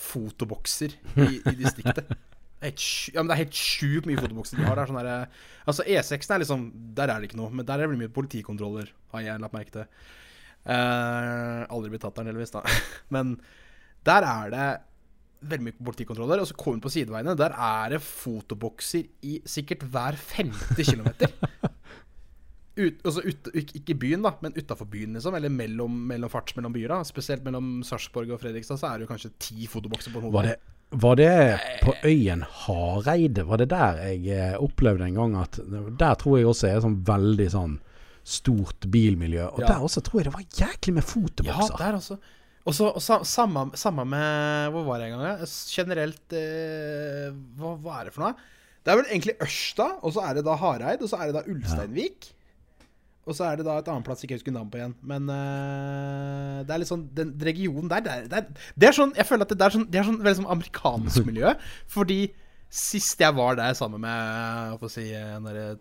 [0.00, 2.12] fotobokser i, i distriktet.
[2.60, 4.78] Er helt ja, men det er helt sjukt mye fotobokser de har.
[4.78, 6.64] Det er sånn der, altså E6 er liksom
[6.96, 9.74] Der er det ikke noe, men der er det mye politikontroller, har jeg lagt merke
[9.74, 9.86] til.
[10.60, 12.60] Uh, aldri blitt tatt der, heldigvis, da.
[13.16, 13.38] Men
[14.04, 14.66] der er det
[15.42, 16.42] veldig mye politikontroller.
[16.42, 17.36] Og så kommer du på sideveiene.
[17.38, 21.32] Der er det fotobokser i sikkert hver femte kilometer.
[22.80, 25.34] Ut, altså ut, ikke i byen, da, men utafor byen, liksom.
[25.36, 26.88] Eller mellom, mellom farts mellom byer.
[26.94, 30.30] da Spesielt mellom Sarpsborg og Fredrikstad så er det jo kanskje ti fotobokser på en
[30.30, 30.54] Var hovedvei.
[30.54, 31.34] det, var det
[31.82, 33.44] på øyen Hareide?
[33.50, 35.58] Var det der jeg eh, opplevde en gang at
[35.98, 37.76] Der tror jeg også er sånn veldig sånn
[38.24, 39.50] stort bilmiljø.
[39.50, 39.74] Og Ja.
[39.74, 41.74] der også tror jeg det var jæklig med fotobokser.
[41.76, 42.18] Ja, der også.
[42.68, 42.90] Og så
[43.24, 45.40] samme, samme med Hvor var jeg en gang?
[45.40, 45.46] ja?
[45.72, 48.34] Generelt eh, hva, hva er det for noe?
[48.80, 51.36] Det er vel egentlig Ørsta, og så er det da Hareid, og så er det
[51.36, 52.30] da Ulsteinvik.
[52.30, 52.36] Og
[53.30, 54.94] Og så er det da et annet plass jeg ikke husker navnet på igjen.
[55.06, 58.46] Men eh, det er litt sånn Den regionen der, det er, det er,
[58.80, 61.24] det er sånn Jeg føler at det er sånn, det er sånn veldig sånn amerikansk
[61.28, 61.52] miljø.
[61.92, 62.20] Fordi
[62.70, 65.08] sist jeg var der sammen med si,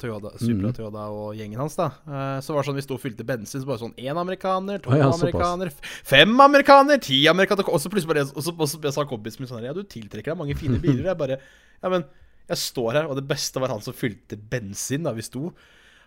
[0.02, 3.04] Toyota, Supra Toyota og gjengen hans, da eh, så var det sånn vi sto og
[3.04, 7.78] fylte bensin, så bare sånn én amerikaner, to ja, amerikaner, fem amerikaner, ti amerikaner Og
[7.84, 10.40] så plutselig bare Og så, og så sa kompisen min sånn Ja, du tiltrekker deg
[10.42, 11.12] mange fine biler.
[11.12, 12.08] Jeg bare Ja, men
[12.50, 15.52] jeg står her, og det beste var han som fylte bensin da vi sto.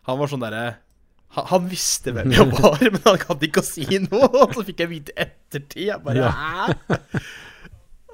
[0.09, 0.65] Han var sånn derre
[1.37, 4.27] han, han visste hvem jeg var, men han gadd ikke å si noe.
[4.43, 5.87] Og så fikk jeg vite ettertid.
[5.87, 7.21] Jeg bare Hæ?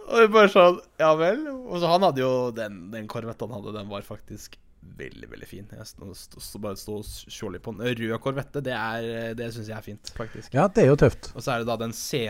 [0.09, 1.42] Og vi bare sånn Ja vel.
[1.68, 4.57] Og så han hadde jo den, den Corvetten han hadde, den var faktisk
[4.99, 5.66] veldig, veldig fin.
[5.75, 7.90] Jeg stod, stod, bare stå og litt på den.
[7.99, 10.55] Rød korvette, det, er- det syns jeg er fint, faktisk.
[10.57, 11.33] Ja, det er jo tøft.
[11.37, 12.25] Og så er det da den C...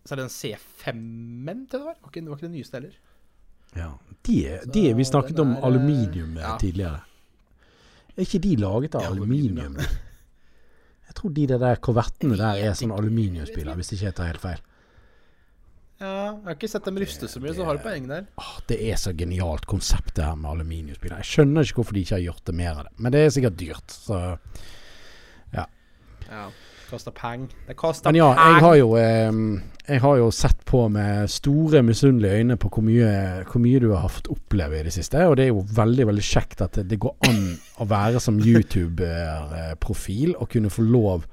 [0.00, 1.96] Så er det den C5-en til det var.
[2.00, 2.94] Var ikke, var ikke det nyeste heller.
[3.76, 3.88] Ja.
[4.26, 4.36] De,
[4.74, 6.54] de, vi snakket er, om aluminium eh, ja.
[6.58, 7.02] tidligere.
[8.16, 9.60] Er ikke de laget av Ja, aluminium?
[9.76, 9.76] aluminium,
[11.10, 14.60] Jeg tror de der korvettene der er sånn aluminiumsbiler, hvis ikke jeg tar helt feil.
[16.00, 18.24] Ja, jeg har ikke sett dem ruste så mye, så har du poeng der.
[18.40, 21.20] Åh, det er så genialt konsept det her med aluminiumsbiler.
[21.20, 22.92] Jeg skjønner ikke hvorfor de ikke har gjort det mer av det.
[22.96, 24.20] Men det er sikkert dyrt, så
[26.30, 26.46] Ja.
[26.90, 27.48] Koster peng.
[27.66, 29.32] Det koster Men ja, jeg har jo eh,
[29.88, 33.92] Jeg har jo sett på med store misunnelige øyne på hvor mye, hvor mye du
[33.92, 35.26] har fått oppleve i det siste.
[35.26, 38.40] Og det er jo veldig veldig kjekt at det, det går an å være som
[38.40, 41.26] YouTuber-profil og kunne få lov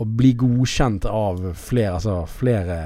[0.00, 2.76] å bli godkjent av flere, altså flere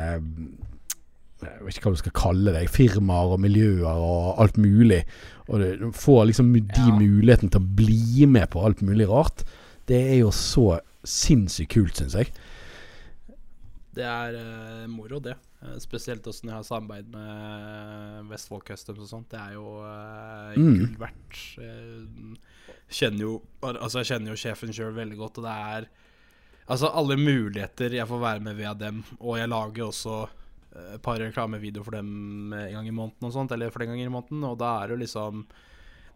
[1.44, 5.02] jeg vet ikke hva du skal kalle det, firmaer og miljøer og alt mulig.
[5.48, 6.94] Og du får liksom de Ja.
[6.96, 9.44] muligheten til å bli med på alt mulig rart.
[9.86, 12.30] Det er jo så sinnssykt kult, syns jeg.
[13.94, 15.36] Det er uh, moro, det.
[15.62, 19.28] Eh, spesielt åssen jeg har samarbeid med Vestfold Customs og sånt.
[19.30, 21.42] Det er jo uh, gull verdt.
[21.62, 25.86] Eh, kjenner jo Altså, jeg kjenner jo sjefen sjøl veldig godt, og det er
[26.64, 30.30] Altså, alle muligheter jeg får være med via dem, og jeg lager også eh,
[30.94, 34.08] et par reklamevideoer for dem eh, en gang i måneden og sånt, eller flere ganger
[34.10, 35.44] i måneden, og da er det jo liksom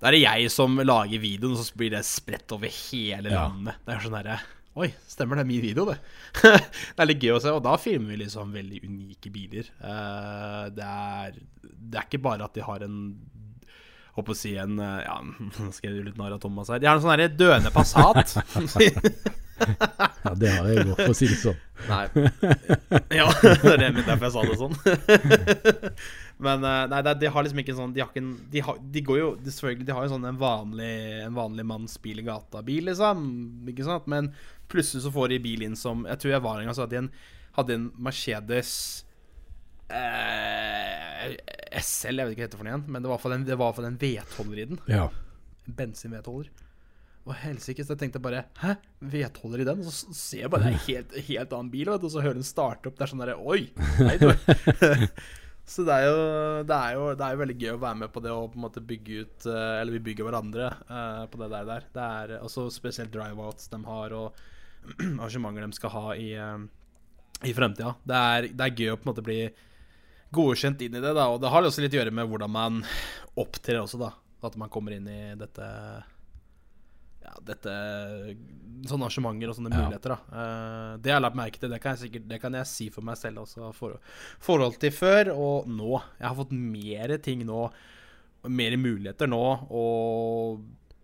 [0.00, 3.48] Da er det jeg som lager videoen, og så blir det spredt over hele Ja.
[3.48, 3.80] landet.
[3.86, 4.38] Det er sånn derre
[4.78, 5.96] Oi, stemmer det er min video, det?
[6.42, 9.66] det er litt gøy å se, og da filmer vi liksom veldig unike biler.
[9.82, 13.00] Eh, det, er, det er ikke bare at de har en
[14.18, 15.16] Håper å si en eh, Ja,
[15.58, 16.78] nå skal jeg gjøre litt narr av Thomas her.
[16.82, 18.36] De har en sånn herre døende Passat.
[20.28, 21.58] Ja, det har jeg gått for å si det sånn.
[21.88, 22.04] Nei.
[23.18, 24.76] Ja, det er det derfor jeg sa det sånn.
[26.42, 29.02] Men eh, nei, de har liksom ikke sånn De har ikke en De, har, de
[29.02, 30.92] går jo Selvfølgelig, de har jo sånn en vanlig
[31.24, 33.24] En vanlig manns bil i gata-bil, liksom.
[33.72, 34.06] Ikke sant?
[34.10, 34.30] Men
[34.70, 36.94] plutselig så får de bil inn som Jeg tror jeg var en gang så hadde
[36.94, 37.10] de en,
[37.58, 38.72] hadde en Mercedes
[39.90, 41.34] eh,
[41.78, 43.74] SL, jeg vet ikke hva det heter for noe igjen, men det var den, var
[43.76, 44.80] for den V12-er i den.
[44.90, 45.08] Ja.
[45.68, 45.76] En
[47.28, 47.42] bensin-V12-er.
[47.42, 48.76] Helsike, så jeg tenkte bare Hæ?
[49.00, 49.82] V12-er i den?
[49.82, 52.46] Og så ser jeg bare en helt, helt annen bil, vet og så hører den
[52.46, 52.96] starte opp.
[52.98, 53.68] Det er sånn derre Oi!
[54.00, 54.16] Nei,
[55.72, 56.18] så det er, jo,
[56.64, 58.58] det, er jo, det er jo veldig gøy å være med på det og på
[58.58, 61.68] en måte bygge ut eh, Eller vi bygger hverandre uh, på det der.
[61.68, 61.88] der.
[61.94, 64.44] Det er også spesielt drive-outs de har, og
[65.20, 66.60] arrangementer de skal ha i, uh,
[67.44, 67.96] i fremtida.
[68.04, 69.42] Det er, det er gøy å på en måte bli
[70.34, 71.28] godkjent inn i det, da.
[71.32, 72.80] Og det har også litt å gjøre med hvordan man
[73.38, 74.12] opptrer også, da.
[74.44, 75.66] At man kommer inn i dette
[77.28, 77.74] Ja, dette
[78.88, 79.82] Sånne arrangementer og sånne Ja.
[79.88, 80.18] muligheter, da.
[80.38, 81.68] Eh, det har jeg lagt merke til.
[81.72, 83.72] Det kan jeg sikkert Det kan jeg si for meg selv også.
[83.74, 83.98] For,
[84.40, 86.00] forhold til før og nå.
[86.20, 87.70] Jeg har fått mer ting nå.
[88.46, 89.42] Mer muligheter nå.
[89.74, 90.60] Og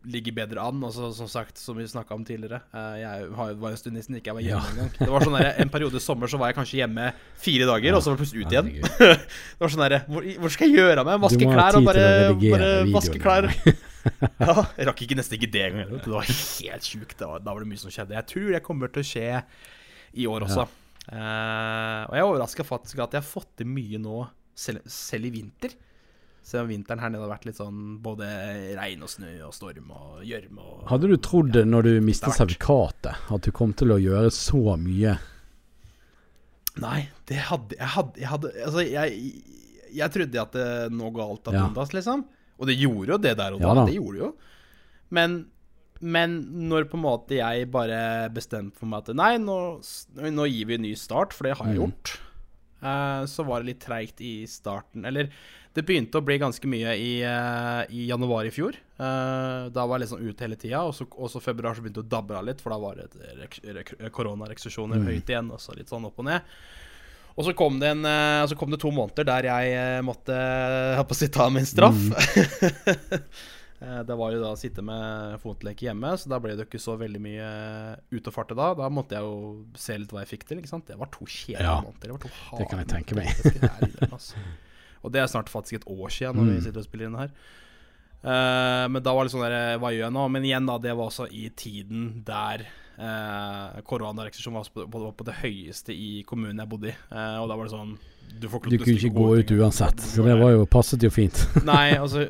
[0.06, 0.80] ligger bedre an.
[0.86, 4.18] Altså, som sagt, som vi snakka om tidligere eh, Jeg har, var en stund nesten
[4.20, 4.70] ikke jeg var hjemme Ja.
[4.70, 4.90] engang.
[5.00, 7.08] Det var sånn der, En periode i sommer så var jeg kanskje hjemme
[7.42, 8.70] fire dager, og så var jeg plutselig ute igjen.
[9.58, 11.20] Det var sånn derre hvor, hvor skal jeg gjøre av meg?
[11.26, 12.06] Vaske klær og bare,
[12.38, 13.50] bare vaske klær.
[14.40, 15.92] ja, jeg rakk ikke nesten ikke det engang.
[16.04, 17.16] Det var helt sjukt.
[17.20, 18.16] Da, da var det mye som skjedde.
[18.18, 19.28] Jeg tror det kommer til å skje
[20.14, 20.66] i år også.
[21.04, 24.22] Eh, og jeg er overraska faktisk at jeg har fått til mye nå,
[24.56, 25.74] selv, selv i vinter.
[26.44, 28.26] Selv om vinteren her nede har vært litt sånn både
[28.76, 33.16] regn og snø og storm og gjørme og Hadde du trodd når du mistet sertifikatet,
[33.32, 35.14] at du kom til å gjøre så mye?
[36.82, 36.98] Nei,
[37.30, 39.34] det hadde jeg hadde, jeg hadde Altså, jeg,
[39.94, 41.64] jeg trodde at det nå ga alt Ja.
[41.68, 42.24] undas, liksom.
[42.58, 43.68] Og det gjorde jo det der og da.
[43.68, 43.84] Ja da.
[43.88, 44.28] det gjorde jo.
[45.10, 45.46] Men,
[46.00, 46.36] men
[46.68, 49.58] når på en måte jeg bare bestemte for meg at Nei, nå,
[50.34, 51.82] nå gir vi en ny start, for det har jeg Mm.
[51.84, 52.14] gjort.
[52.84, 55.04] eh, så var det litt treigt i starten.
[55.08, 55.30] Eller
[55.74, 58.76] det begynte å bli ganske mye i, uh, i januar i fjor.
[59.00, 60.82] Uh, da var jeg liksom ute hele tida.
[60.86, 65.00] Og så, februar så begynte det å dabbe av litt, for da var det koronarestriksjoner
[65.00, 65.06] Mm.
[65.08, 65.50] høyt igjen.
[65.50, 66.42] Og så litt sånn opp og ned.
[67.34, 70.34] Og så kom det, en, eh, så kom det to måneder der jeg eh, måtte
[70.36, 71.98] jeg på å si, ta min straff.
[71.98, 73.20] Mm.
[74.08, 76.78] Det var jo da å sitte med fotlenke hjemme, så da ble det jo ikke
[76.80, 77.48] så veldig mye
[78.14, 78.70] ut og farte da.
[78.78, 80.62] Da måtte jeg jo se litt hva jeg fikk til.
[80.62, 80.86] ikke sant?
[80.88, 82.06] Det var to kjedelige Ja, måneder.
[82.06, 83.28] Det var to det kan jeg tenke meg.
[84.14, 84.40] altså.
[85.04, 86.54] Og det er snart faktisk et år siden når Mm.
[86.54, 87.34] vi sitter og spiller inn her.
[88.24, 90.22] Uh, men da var det sånn der Hva gjør jeg nå?
[90.32, 92.64] Men igjen, da, det var også i tiden der
[92.98, 96.94] uh, koronarestriksjonen var på, på, på det høyeste i kommunen jeg bodde i.
[97.10, 97.94] Eh, og da var det sånn
[98.40, 101.10] Du får Du kunne ikke gå ut ting, uansett, så det var jo, passet jo
[101.14, 101.42] fint.
[101.68, 102.28] Nei, altså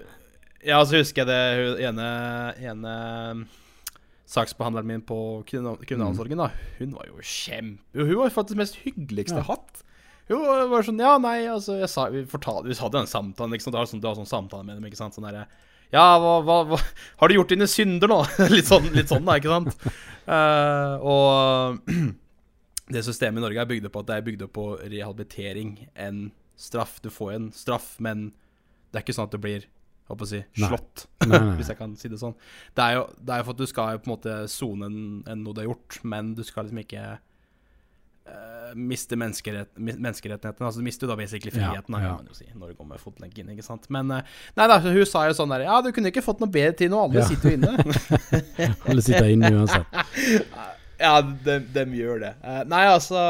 [0.64, 2.08] Ja, så husker jeg det ene,
[2.64, 2.94] ene
[4.34, 6.50] saksbehandleren min på kriminal- kriminalomsorgen, da.
[6.78, 7.82] Hun var jo kjempe...
[7.98, 9.82] Hun var faktisk det mest hyggeligste jeg har hatt.
[10.30, 13.52] Hun var- var sånn Ja, nei, altså jeg sa, Vi fortalte Vi hadde en samtale,
[13.52, 13.74] liksom.
[13.74, 15.14] Det var sånn, sånn samtale med dem, ikke sant.
[15.16, 15.44] Sånn derre
[15.94, 16.78] Ja, hva, hva, hva
[17.20, 18.20] Har du gjort dine synder nå?
[18.54, 19.90] litt sånn, litt sånn da, ikke sant.
[20.26, 21.92] Uh, og
[22.94, 26.26] det systemet i Norge er bygd på at det er bygd på rehabilitering enn
[26.60, 26.98] straff.
[27.04, 28.32] Du får en straff, men
[28.90, 29.68] det er ikke sånn at det blir
[30.10, 31.54] håper å si, slått, Nei, nei.
[31.58, 32.34] hvis jeg kan si det sånn.
[32.76, 34.98] Det er jo, det er for at du skal på en måte sone enn
[35.30, 37.04] en noe du har gjort, men du skal liksom ikke
[38.26, 40.66] eh, miste menneskerett, menneskerettighetene.
[40.68, 42.12] Altså Du mister da basically friheten, ja, ja.
[42.14, 43.50] kan man jo si, når du går med fotlenke inn.
[43.54, 43.84] ikke sant?
[43.92, 46.50] Men eh, nei da, hun sa jo sånn der Ja, du kunne ikke fått noe
[46.52, 47.26] bedre tid nå, alle Ja.
[47.28, 47.74] sitter jo inne.
[48.88, 49.86] Alle sitter inne uansett.
[51.04, 52.32] Ja, dem, de, gjør det.
[52.46, 53.20] Eh, nei, altså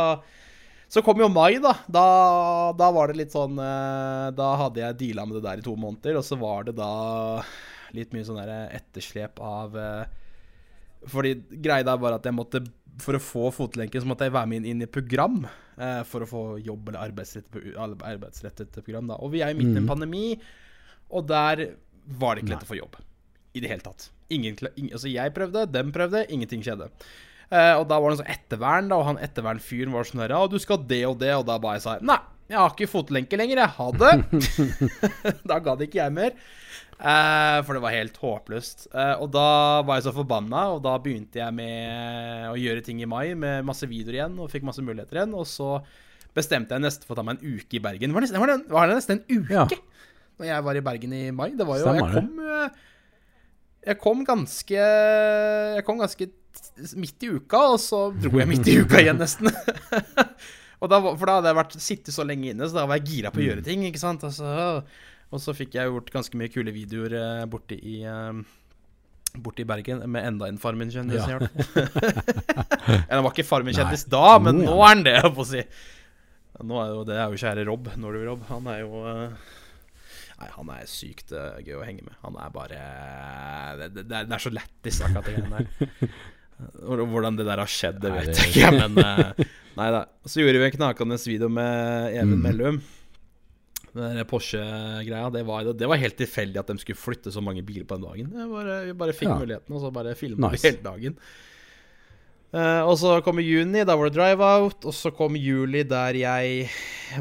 [0.92, 1.72] Så kom jo mai, da.
[1.88, 2.02] da.
[2.76, 6.18] Da var det litt sånn Da hadde jeg deala med det der i to måneder,
[6.20, 6.90] og så var det da
[7.96, 9.74] litt mye sånn der etterslep av
[11.10, 11.32] Fordi
[11.64, 12.62] greia der var at jeg måtte
[13.02, 15.46] For å få fotlenke, så måtte jeg være med inn, i program.
[15.76, 19.08] eh, for å få jobb eller arbeidsrettet, arbeidsrettet program.
[19.08, 19.88] da Og vi er jo midt i en Mhm.
[19.88, 20.40] pandemi,
[21.10, 21.74] og der
[22.06, 22.94] var det ikke lett å få jobb.
[23.54, 24.08] I det hele tatt.
[24.30, 26.88] Ingen, ing, altså jeg prøvde, dem prøvde, ingenting skjedde.
[27.50, 30.58] Eh, og da var det sånn ettervern, da, og han ettervernfyren var sånn herre, du
[30.58, 33.56] skal det og det, og da bare jeg sa Nei, jeg har ikke fotlenke lenger,
[33.56, 33.68] jeg.
[33.68, 35.34] Ha det.
[35.46, 36.32] da ga det ikke jeg mer.
[36.94, 38.86] Eh, for det var helt håpløst.
[38.94, 39.48] Uh, og da
[39.86, 43.66] var jeg så forbanna, og da begynte jeg med å gjøre ting i mai med
[43.66, 45.34] masse videoer igjen, og fikk masse muligheter igjen.
[45.36, 45.78] Og så
[46.34, 48.14] bestemte jeg nesten for å ta meg en uke i Bergen.
[48.14, 49.66] Var det var det, var det nesten en uke Ja.
[50.34, 51.50] Når jeg var i Bergen i mai.
[51.54, 52.80] Det var jo Stemmer Jeg kom eh,
[53.86, 54.86] Jeg kom ganske
[55.78, 56.26] Jeg kom ganske
[56.98, 59.50] midt i uka, og så dro jeg midt i uka igjen, nesten.
[60.80, 63.08] og da, for da hadde jeg vært sittet så lenge inne, så da var jeg
[63.10, 63.82] gira på å gjøre ting.
[63.86, 64.22] ikke sant?
[64.26, 64.46] Altså,
[65.34, 68.44] og så fikk jeg gjort ganske mye kule videoer eh, borte i eh,
[69.34, 71.24] Borte i Bergen med enda en Farmen-kjendis.
[71.26, 71.40] Ja.
[73.10, 75.62] Han var ikke Farmen-kjendis da, men Nå er han det, jeg får si.
[76.62, 78.44] Nå er jo, det er jo kjære Rob, Nordic Rob.
[78.52, 79.50] Han er jo eh,
[80.38, 81.34] Nei, han er sykt
[81.66, 82.14] gøy å henge med.
[82.22, 82.78] Han er bare
[83.80, 86.14] Det, det, det er- det er så lættis, akkurat det greiene der.
[87.10, 88.98] Hvordan det der har skjedd, det vet jeg ikke, men
[89.74, 90.04] Nei da.
[90.30, 92.44] Så gjorde vi en knakende video med Even Mm.
[92.46, 92.78] Mellum.
[93.94, 95.30] Den Porsche-greia.
[95.32, 98.06] Det, var- det var helt tilfeldig at de skulle flytte så mange biler på den
[98.08, 98.32] dagen.
[98.34, 99.38] Jeg bare, vi bare fikk Ja.
[99.38, 100.66] muligheten, og så bare filma Nice.
[100.66, 101.16] hele dagen.
[102.54, 104.84] Uh, og så kom juni, da var det drive-out.
[104.86, 106.68] Og så kom juli, der jeg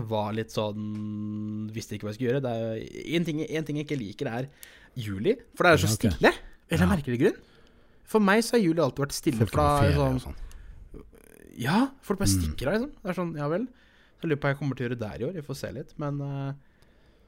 [0.05, 2.43] var litt sånn Visste ikke hva jeg skulle gjøre.
[2.45, 4.49] Det en ting, en ting jeg ikke liker, er
[4.95, 5.33] juli.
[5.57, 6.09] For det er så Ja, okay.
[6.12, 6.33] stille.
[6.69, 6.91] Eller Ja.
[6.95, 7.39] merkelig grunn.
[8.05, 9.38] For meg så har juli alltid vært stille.
[9.41, 10.36] Folk er ferie sånn sånn.
[11.57, 12.41] Ja, folk bare Mm.
[12.41, 12.91] stikker av, liksom.
[13.01, 13.67] Det er sånn, ja vel.
[14.23, 15.33] Jeg lurer på hva jeg kommer til å gjøre der i år.
[15.38, 15.93] Vi får se litt.
[16.01, 16.53] Men uh,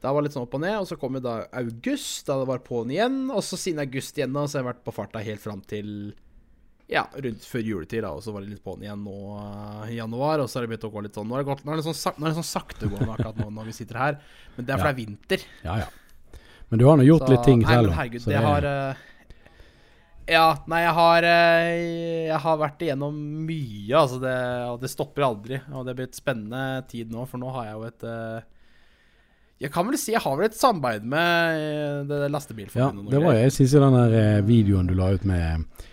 [0.02, 0.76] det var litt sånn opp og ned.
[0.80, 3.18] Og så kom jo da august, da det var på'n igjen.
[3.34, 5.90] Og så siden august igjen, da, så har jeg vært på farta helt fram til
[6.86, 8.12] ja, rundt før juletid, da.
[8.14, 10.38] Og så var det litt på'n igjen nå eh, i januar.
[10.44, 11.80] Og så har det begynt å gå litt sånn Nå er det, godt, nå er
[11.80, 14.18] det, sånn, sak, nå er det sånn saktegående akkurat nå når vi sitter her.
[14.56, 14.92] Men det er fordi Ja.
[14.92, 15.46] det er vinter.
[15.66, 16.40] Ja, ja.
[16.70, 17.82] Men du har nå gjort Så- litt ting nei, selv.
[17.82, 19.04] men da, herregud, så det det- har eh,
[20.26, 24.18] Ja, nei, jeg har eh, Jeg har vært igjennom mye, altså.
[24.22, 24.34] Det,
[24.72, 25.60] og det stopper aldri.
[25.70, 28.48] Og det blir et spennende tid nå, for nå har jeg jo et eh,
[29.66, 31.60] Jeg kan vel si jeg har vel et samarbeid med
[32.10, 33.12] det, det Ja, lastebilforbundet.
[33.12, 35.86] Ja, det var jeg syns i den der eh, videoen du la ut med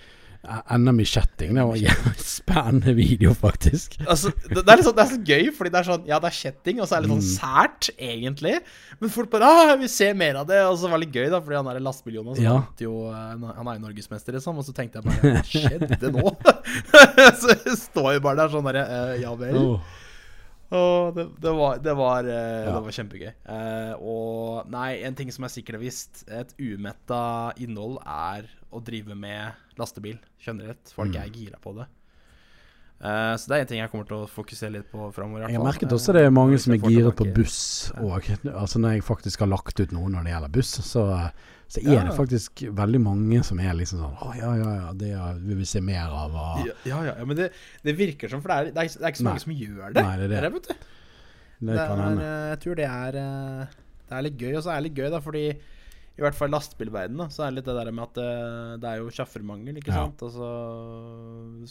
[0.43, 3.95] NM i chatting, det var en spennende video, faktisk.
[4.03, 6.35] Altså, det, er sånn, det er så gøy, fordi det er sånn Ja, det er
[6.35, 7.29] kjetting, og så er det litt sånn Mm.
[7.39, 8.55] sært, egentlig.
[8.99, 11.29] Men folk bare ah, vil se mer av det.' Og så var det litt gøy,
[11.31, 12.41] da, fordi han er lastebil-Jonas.
[12.43, 12.57] Ja.
[12.59, 14.59] Han er jo norgesmester, liksom.
[14.59, 16.35] Og så tenkte jeg bare Hva skjedde nå?
[17.39, 19.55] så jeg står jo bare der sånn derre uh, Ja vel.
[19.61, 19.99] Oh.
[20.73, 22.71] Og det, det var, det var, eh, Ja.
[22.73, 23.29] det var kjempegøy.
[23.29, 28.83] Eh, og nei, en ting som jeg sikkert har visst, et umetta innhold er å
[28.83, 30.91] drive med lastebil generelt.
[30.95, 31.21] Folk Mm.
[31.23, 31.85] er gira på det.
[33.03, 35.49] Uh, så det er en ting jeg kommer til å fokusere litt på framover.
[35.49, 37.57] Jeg har merket også det er mange som er giret på buss
[37.99, 38.29] òg.
[38.53, 41.03] Altså når jeg faktisk har lagt ut noe når det gjelder buss, så,
[41.67, 42.03] så er Ja.
[42.07, 45.57] det faktisk veldig mange som er liksom sånn Å ja, ja, ja, det er- vil
[45.57, 46.31] vi se mer av.
[46.31, 47.51] Og, Ja, ja, ja, men det,
[47.83, 49.31] det virker som For det er, det er, ikke- det så Nei.
[49.33, 50.03] mange som gjør det.
[50.03, 50.63] Nei, det er det.
[51.59, 52.21] det er, hende.
[52.23, 53.65] eh, Jeg tror det er eh,
[54.07, 55.57] Det er litt gøy, og så er det litt gøy, da, fordi
[56.13, 58.27] i hvert fall lastebilverdenen, så er det litt det der med at det,
[58.83, 60.03] det er jo sjåførmangel, ikke Ja.
[60.03, 60.21] sant.
[60.27, 60.49] Og så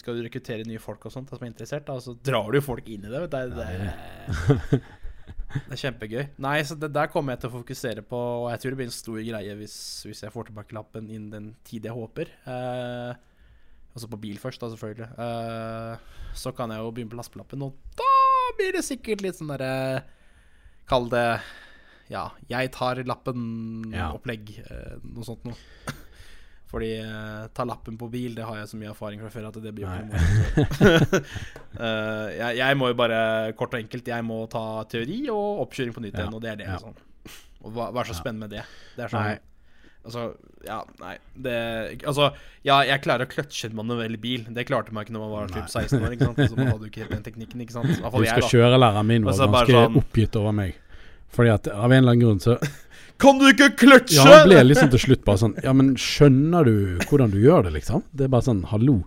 [0.00, 2.58] skal du rekruttere nye folk og sånt som er interessert, da, og så drar du
[2.64, 3.20] folk inn i det.
[3.22, 3.54] Vet du.
[3.54, 3.68] Det,
[4.72, 4.80] det,
[5.52, 6.22] det er kjempegøy.
[6.42, 8.90] Nei, så det der kommer jeg til å fokusere på, og jeg tror det blir
[8.90, 9.76] en stor greie hvis,
[10.08, 12.32] hvis jeg får tilbake lappen innen den tid jeg håper.
[12.48, 13.12] Eh,
[13.94, 15.10] altså på bil først, da, selvfølgelig.
[15.22, 18.10] Eh, så kan jeg jo begynne på lastebillappen, og da
[18.58, 20.02] blir det sikkert litt sånn derre
[20.90, 21.26] Kall det
[22.12, 24.54] ja, jeg tar lappen-opplegg.
[24.60, 24.78] Ja.
[25.02, 25.56] noe sånt noe.
[26.72, 29.58] Fordi eh, ta lappen på bil, det har jeg så mye erfaring fra før at
[29.60, 29.90] det blir jo.
[31.72, 33.18] Eh, jeg, jeg må jo bare,
[33.56, 36.26] kort og enkelt, jeg må ta teori og oppkjøring på nytt Ja.
[36.28, 36.66] og det er det.
[36.68, 36.76] Ja.
[36.82, 36.96] Sånn.
[37.64, 38.64] Og hva, hva er så spennende med det?
[38.96, 39.48] Det er sånn.
[40.02, 40.22] Altså,
[40.66, 41.54] ja, nei det,
[42.10, 42.28] Altså,
[42.66, 44.44] ja, jeg klarer å kløtsje en manuell bil.
[44.50, 46.16] Det klarte meg ikke når man var typ 16 år.
[46.16, 46.40] Ikke sant?
[46.50, 47.62] Så man hadde jo ikke helt den teknikken.
[47.64, 47.92] Ikke sant?
[47.92, 48.50] Husker jeg, da.
[48.52, 50.78] kjørelæreren min var ganske sånn- oppgitt over meg.
[51.32, 52.58] Fordi at av en eller annen grunn så
[53.22, 54.18] Kan du ikke kløtsje?!
[54.18, 56.76] Ja, han ble liksom til slutt bare sånn Ja, men skjønner du
[57.08, 58.04] hvordan du gjør det, liksom?
[58.10, 59.02] Det er bare sånn Hallo.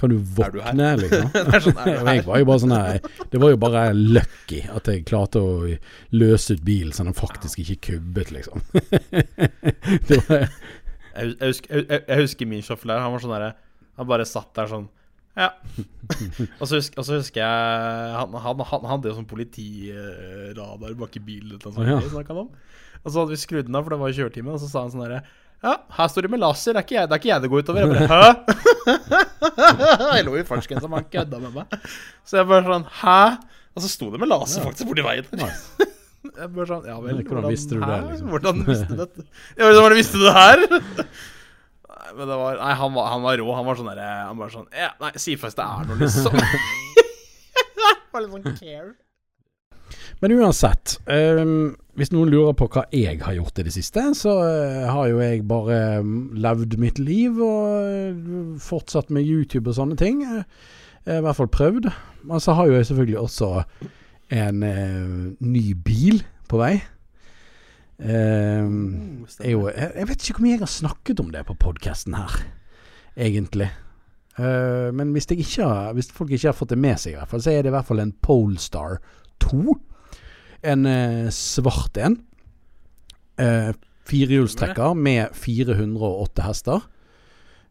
[0.00, 1.28] Kan du våkne, du liksom?
[1.50, 4.62] det sånn, er Og jeg var jo bare sånn her Det var jo bare lucky
[4.74, 5.68] at jeg klarte å
[6.16, 8.64] løse ut bilen så den faktisk ikke kubbet, liksom.
[10.08, 10.48] det var
[11.14, 12.96] Jeg, jeg, husker, jeg, jeg husker min sjåfør.
[12.98, 13.52] Han var sånn derre
[14.00, 14.88] Han bare satt der sånn
[15.34, 15.48] Ja.
[16.60, 21.16] og, så husker, og så husker jeg Han, han, han hadde jo sånn politiradar bak
[21.18, 21.58] i bilen.
[21.58, 21.98] Ja.
[22.04, 22.52] sånt, han om.
[23.04, 24.84] Og så hadde vi skrudd den av, for det var jo kjøretime, og så sa
[24.84, 25.24] han sånn herre
[25.64, 26.76] Ja, her står det med laser.
[26.76, 27.82] Det er ikke jeg det, er ikke jeg det går utover.
[27.82, 28.22] Jeg bare Hæ?
[30.18, 31.76] jeg lå i fartsgrensa, man kødda med meg.
[32.24, 33.18] Så jeg bare sånn Hæ?
[33.74, 34.68] Og så sto det med laser Ja.
[34.70, 35.28] faktisk borti veien.
[35.40, 35.90] Nice.
[36.24, 38.28] Jeg bare sånn, ja vel, Hvordan visste du det, liksom?
[38.32, 39.24] Hvordan visste du dette?
[39.58, 40.62] Ja, hvordan visste du det her?
[42.14, 43.48] Men det var, nei han, var, han var rå.
[43.58, 46.36] Han var sånn derre Han bare sånn Ja, nei, si først det er noe, liksom.
[48.14, 48.92] var litt sånn care.
[50.22, 54.32] Men uansett, Um, hvis noen lurer på hva jeg har gjort i det siste, så
[54.40, 59.76] uh, har jo jeg bare mm, levd mitt liv og uh, fortsatt med YouTube og
[59.76, 60.22] sånne ting.
[60.24, 60.46] Uh,
[61.04, 61.90] i hvert fall prøvd.
[62.24, 63.50] Men så har jo jeg selvfølgelig også
[64.32, 66.78] en eh, ny bil på vei.
[67.98, 72.16] Er jo, jeg, jeg vet ikke hvor mye jeg har snakket om det på podkasten
[72.18, 72.36] her,
[73.16, 73.70] egentlig.
[74.34, 77.44] Uh, men hvis, ikke hvis folk ikke har fått det med seg, i hvert fall,
[77.44, 78.98] så er det i hvert fall en Polestar
[79.44, 79.76] 2.
[80.72, 82.18] En uh, svart en.
[83.38, 83.70] Uh,
[84.10, 86.90] firehjulstrekker med 408 hester.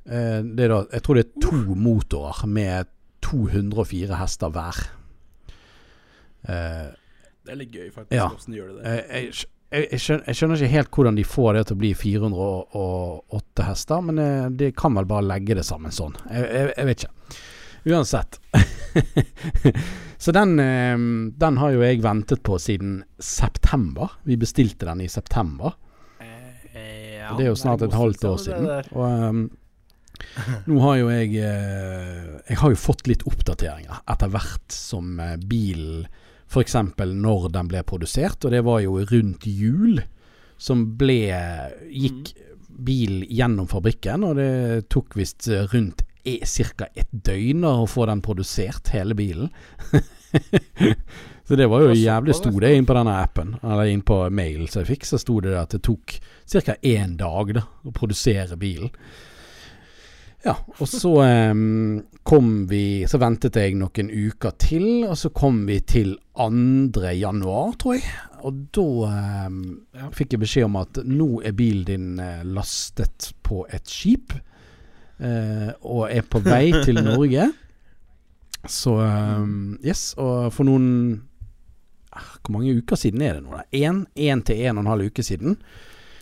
[0.04, 2.90] Det er da, jeg tror det er to motorer med
[3.24, 4.80] 204 hester hver.
[6.44, 6.92] Uh,
[7.44, 8.16] Det er litt gøy, faktisk.
[8.16, 8.28] Ja.
[8.32, 8.84] Hvordan gjør de det?
[8.88, 11.82] Eh, jeg, jeg, jeg, skjønner, jeg skjønner ikke helt hvordan de får det til å
[11.82, 16.16] bli 408 hester, men eh, de kan vel bare legge det sammen sånn.
[16.30, 17.40] Jeg, jeg, vet ikke.
[17.94, 18.40] Uansett.
[20.24, 21.08] Så den, eh,
[21.42, 24.20] den har jo jeg ventet på siden september.
[24.30, 25.76] Vi bestilte den i september.
[26.22, 28.72] Eh, ja, det er jo snart et halvt år siden.
[28.94, 29.46] Og um,
[30.70, 35.18] nå har jo jeg Jeg har jo fått litt oppdateringer etter hvert som
[35.50, 36.06] bilen
[36.50, 36.76] F.eks.
[37.00, 40.02] når den ble produsert, og det var jo rundt jul
[40.62, 41.22] som ble
[41.90, 42.34] Gikk
[42.84, 46.88] bil gjennom fabrikken, og det tok visst rundt e, ca.
[46.96, 49.52] et døgn å få den produsert, hele bilen.
[51.48, 54.66] så det var jo jævlig sto det inn på denne appen, eller inn på mail
[54.68, 56.18] som jeg fikk, så sto det at det tok
[56.50, 56.78] ca.
[56.82, 58.92] én dag da, å produsere bilen.
[60.44, 65.62] Ja, og så um, kom vi Så ventet jeg noen uker til, og så kom
[65.70, 67.04] vi til 2.
[67.16, 68.04] januar, tror jeg.
[68.44, 68.88] Og da
[69.48, 69.62] um,
[69.96, 70.10] Ja.
[70.12, 74.34] fikk jeg beskjed om at nå er bilen din eh, lastet på et skip,
[75.24, 77.48] uh, og er på vei til Norge.
[78.68, 81.24] Så um, Yes, og for noen
[82.16, 83.60] ah, Hvor mange uker siden er det nå?
[83.76, 85.58] Én til en og en halv uke siden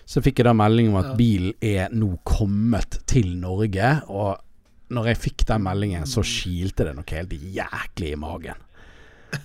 [0.06, 3.94] så fikk jeg da melding om at bilen er nå kommet til Norge.
[4.12, 8.68] Og når jeg fikk den meldingen, så kilte det noe helt jæklig i magen.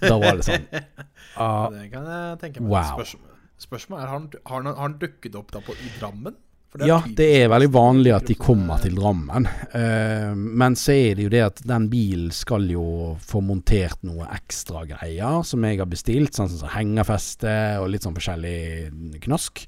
[0.02, 0.64] Da var det sånn
[1.38, 2.72] uh, Det kan jeg tenke meg.
[2.72, 2.96] Wow.
[2.96, 6.42] Spørsmål, spørsmålet er har han, har, han, har han dukket opp da på, i Drammen?
[6.76, 9.46] Det Ja, det er veldig vanlig at de kommer til Drammen.
[9.72, 14.26] Uh, men så er det jo det at den bilen skal jo få montert noe
[14.34, 19.64] ekstra greier som jeg har bestilt, sånn som hengerfeste og litt sånn forskjellig knask.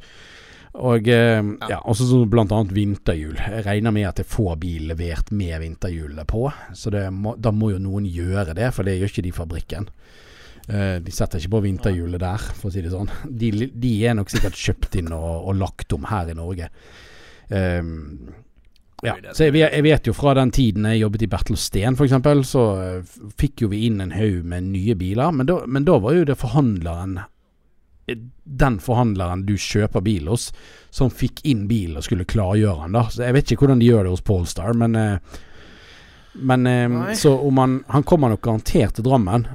[0.77, 1.41] Og eh,
[1.71, 3.39] ja, også så blant annet vinterhjul.
[3.41, 6.45] Jeg regner med at jeg får bil levert med vinterhjulene på,
[6.77, 9.39] så det må, da må jo noen gjøre det, for det gjør ikke de i
[9.39, 9.89] fabrikken.
[10.69, 13.09] Eh, de setter ikke på vinterhjulet der, for å si det sånn.
[13.25, 16.69] De, de er nok sikkert kjøpt inn og, og lagt om her i Norge.
[17.49, 18.29] Ehm,
[19.07, 22.51] ja, så jeg jeg vet jo fra den tiden jeg jobbet i Bertel Steen f.eks.,
[22.51, 25.33] så eh, fikk jo vi inn en haug med nye biler.
[25.33, 27.21] Men da, men da var jo det forhandleren
[28.44, 30.48] den forhandleren du kjøper bil hos,
[30.90, 32.96] som fikk inn bilen og skulle klargjøre den.
[32.96, 35.18] da Så Jeg vet ikke hvordan de gjør det hos Polestar, men eh,
[36.32, 37.14] Men eh.
[37.14, 39.46] Så om han Han kommer nok garantert til Drammen.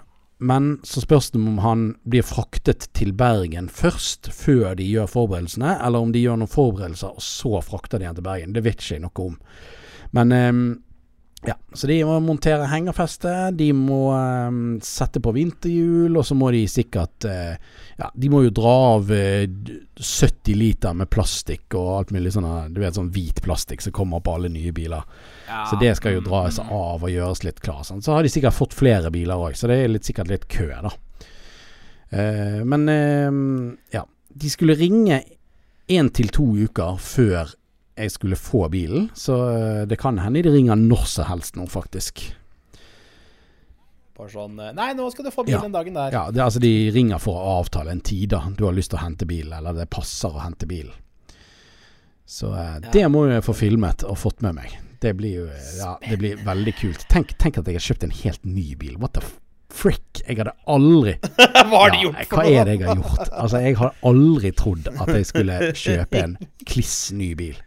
[0.43, 5.77] Men så spørs det om han blir fraktet til Bergen først, før de gjør forberedelsene,
[5.79, 8.51] eller om de gjør noen forberedelser, og så frakter de han til Bergen.
[8.51, 9.37] Det vet ikke jeg noe om.
[10.11, 10.51] Men eh,
[11.45, 16.53] ja, så de må montere hengerfeste, de må um, sette på vinterhjul, og så må
[16.55, 17.55] de sikkert uh,
[17.99, 19.43] Ja, de må jo dra av uh,
[19.99, 24.23] 70 liter med plastikk og alt mulig sånn Du vet sånn hvit plastikk som kommer
[24.23, 25.03] på alle nye biler.
[25.69, 27.83] Så det skal jo dras av og gjøres litt klar.
[27.83, 28.01] Sånn.
[28.01, 30.69] Så har de sikkert fått flere biler òg, så det er litt, sikkert litt kø,
[30.71, 30.93] da.
[32.13, 33.29] Uh, men eh,
[33.95, 34.07] ja.
[34.33, 35.19] De skulle ringe
[35.91, 37.51] én til to uker før
[37.95, 41.67] jeg skulle få bilen, så eh, det kan hende de ringer når som helst nå,
[41.69, 42.23] faktisk.
[44.17, 45.61] Bare sånn eh, Nei, nå skal du få bil Ja.
[45.65, 46.13] den dagen der.
[46.13, 48.99] Ja, det, altså De ringer for å avtale en tid da du har lyst til
[49.01, 50.91] å hente bil, eller det passer å hente bil.
[52.29, 54.77] Så eh, det må jeg få filmet og fått med meg.
[55.03, 55.47] Det blir jo
[55.79, 57.07] Ja, det blir veldig kult.
[57.11, 58.95] Tenk, tenk at jeg har kjøpt en helt ny bil.
[59.01, 59.25] What the
[59.73, 60.21] frick?
[60.23, 61.15] Jeg hadde aldri
[61.71, 63.27] Hva har Ja, gjort Hva er det jeg har gjort?
[63.33, 66.37] Altså, jeg har aldri trodd at jeg skulle kjøpe en
[66.69, 67.57] kliss ny bil.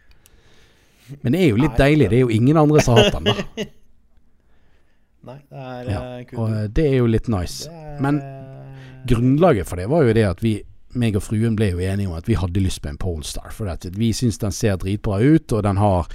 [1.21, 2.09] Men det er jo litt Nei, deilig.
[2.11, 3.67] Det er jo ingen andre som har hatt den, da.
[5.27, 6.33] Nei, det er Ja, eh.
[6.39, 7.67] Og eh, det er jo litt nice.
[7.71, 10.57] Er, Men eh, Grunnlaget for det var jo det at vi
[10.97, 13.51] meg og fruen ble jo enige om at vi hadde lyst på en Polestar.
[13.53, 16.07] For at vi syns den ser dritbra ut, og den har,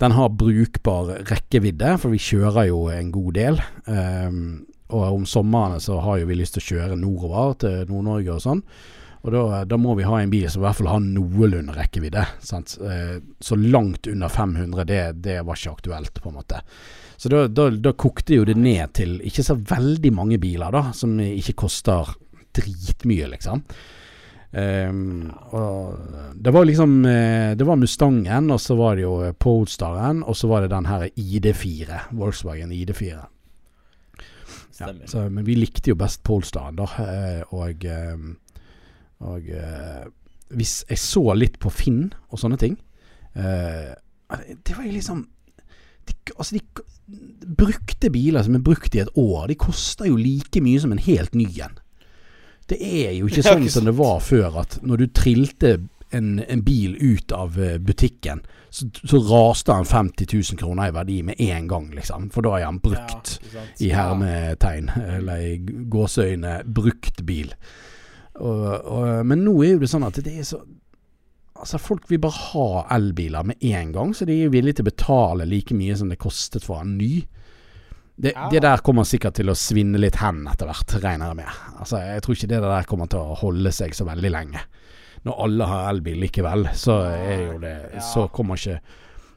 [0.00, 3.58] den har brukbar rekkevidde, for vi kjører jo en god del.
[3.88, 8.36] Um, og om somrene så har jo vi lyst til å kjøre nordover til Nord-Norge
[8.36, 8.62] og sånn.
[9.26, 12.22] Og da, da må vi ha en bil som i hvert fall har noenlunde rekkevidde.
[12.46, 12.76] Sant?
[12.78, 16.60] Eh, Så langt under 500, det, det var ikke aktuelt, på en måte.
[17.16, 20.92] Så da, da, da kokte jo det ned til ikke så veldig mange biler, da,
[20.94, 22.14] som ikke koster
[22.54, 23.64] dritmye, liksom.
[24.56, 25.26] Um,
[26.38, 30.48] det var liksom eh, Det var Mustangen, og så var det jo Polestaren, og så
[30.48, 31.98] var det den her ID4.
[32.16, 33.18] Volkswagen ID4.
[34.78, 36.86] Ja, så, men vi likte jo best Polestaren, da.
[37.04, 38.16] eh, Og, eh,
[39.24, 40.04] og eh,
[40.56, 42.76] hvis jeg så litt på Finn og sånne ting
[43.34, 43.94] eh,
[44.62, 45.24] Det var jo liksom
[46.06, 46.62] de, Altså, de
[47.56, 51.02] brukte biler som er brukt i et år, de koster jo like mye som en
[51.02, 51.76] helt ny en.
[52.66, 55.76] Det er jo ikke sånn som det var før, at når du trilte
[56.10, 60.94] en, en bil ut av eh, butikken, så, så raste han 50 000 kroner i
[60.94, 62.28] verdi med en gang, liksom.
[62.34, 63.36] For da er han brukt.
[63.54, 63.64] Ja.
[63.86, 65.56] I hermetegn, eller i
[65.90, 67.54] gåseøyne, brukt bil.
[68.40, 70.60] Og, og, men nå er jo det sånn at det er så
[71.56, 74.90] Altså Folk vil bare ha elbiler med en gang, så de er villige til å
[74.90, 77.22] betale like mye som det kostet for en ny.
[78.12, 78.50] Det, Ja.
[78.52, 81.62] det der kommer sikkert til å svinne litt hen etter hvert, regner jeg med.
[81.80, 84.60] Altså Jeg tror ikke det der kommer til å holde seg så veldig lenge.
[85.24, 87.74] Når alle har elbil likevel, så er jo det.
[88.04, 88.76] Så kommer ikke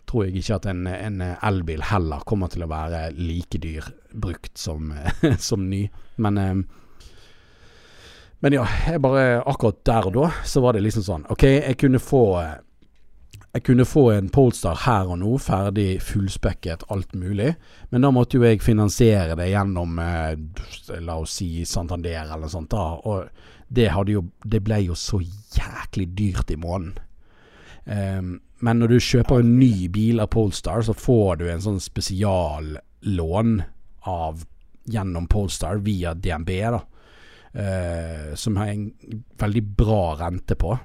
[0.09, 4.57] tror jeg ikke at en, en elbil heller kommer til å være like dyr brukt
[4.57, 4.91] som,
[5.49, 5.85] som ny.
[6.17, 6.55] Men eh,
[8.39, 11.77] Men ja, jeg bare akkurat der og da så var det liksom sånn OK, jeg
[11.81, 12.23] kunne få
[13.49, 17.55] jeg kunne få en Polestar her og nå, ferdig fullspekket, alt mulig.
[17.89, 20.35] Men da måtte jo jeg finansiere det gjennom eh,
[21.01, 22.69] La oss si Santander eller noe sånt.
[22.69, 23.25] da Og
[23.67, 26.93] det, jo, det ble jo så jæklig dyrt i måneden.
[27.89, 31.81] Um, men når du kjøper en ny bil av Polestar, så får du en sånn
[31.81, 33.53] spesiallån
[34.09, 34.45] av
[34.89, 36.83] gjennom Polestar via DNB, da.
[37.53, 38.91] Eh, som har en
[39.41, 40.75] veldig bra rente på.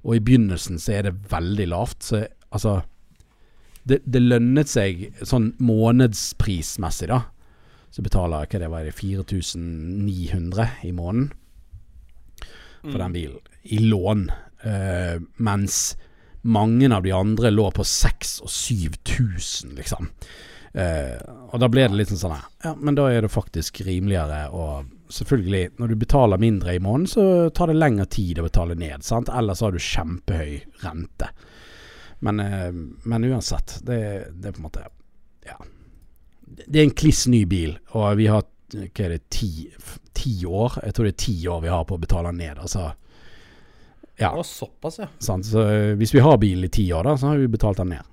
[0.00, 2.02] Og i begynnelsen så er det veldig lavt.
[2.02, 2.80] Så altså
[3.82, 7.22] Det, det lønnet seg sånn månedsprismessig, da.
[7.90, 11.30] Så betaler jeg hva det var, 4900 i måneden
[12.84, 13.40] for den bilen.
[13.62, 14.28] I lån.
[14.62, 15.96] Eh, mens
[16.42, 20.12] mange av de andre lå på 6000 og 7000, liksom.
[20.72, 21.16] Eh,
[21.50, 24.84] og da ble det litt sånn her Ja, men da er det faktisk rimeligere å
[25.10, 29.02] Selvfølgelig, når du betaler mindre i måneden, så tar det lengre tid å betale ned.
[29.06, 29.30] Sant?
[29.34, 31.30] Ellers har du kjempehøy rente.
[32.20, 32.70] Men, eh,
[33.08, 34.00] men uansett, det,
[34.36, 34.86] det er på en måte
[35.46, 35.58] Ja.
[36.50, 39.68] Det er en kliss ny bil, og vi har hva er det, ti,
[40.14, 40.78] ti år?
[40.84, 42.58] Jeg tror det er ti år vi har på å betale ned.
[42.58, 42.90] Altså
[44.20, 44.34] Ja.
[44.36, 45.08] Å, såpass, ja.
[45.18, 45.48] Sant?
[45.48, 47.94] Så eh, hvis vi har bil i ti år, da, så har vi betalt den
[47.94, 48.06] ned.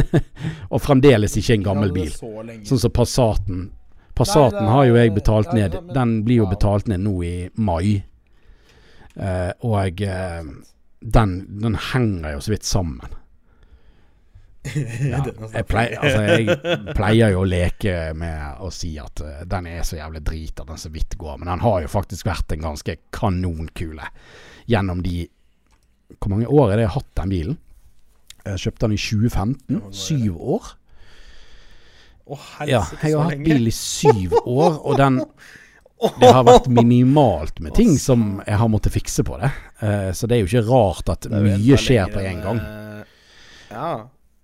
[0.72, 2.10] og fremdeles ikke en gammel bil.
[2.12, 3.68] Sånn som Passaten.
[4.20, 5.78] Passaten har jo jeg betalt ned.
[5.94, 8.00] Den blir jo betalt ned nå i mai.
[9.16, 10.50] Uh, og uh,
[11.00, 13.16] den, den henger jo så vidt sammen.
[15.00, 19.70] Ja, jeg, pleier, altså, jeg pleier jo å leke med å si at uh, den
[19.70, 22.52] er så jævlig drit at den så vidt går, men den har jo faktisk vært
[22.52, 24.10] en ganske kanonkule
[24.68, 25.24] gjennom de
[26.18, 27.58] Hvor mange år er det jeg har hatt den bilen?
[28.44, 29.80] Jeg kjøpte den i 2015.
[29.94, 30.70] Syv år.
[32.30, 35.20] Å, Ja, jeg har hatt bil i syv år, og den
[36.20, 39.50] Det har vært minimalt med ting som jeg har måttet fikse på det.
[39.84, 42.62] Eh, så det er jo ikke rart at Det mye skjer på en gang.
[42.64, 43.04] eh,
[43.74, 43.90] Ja.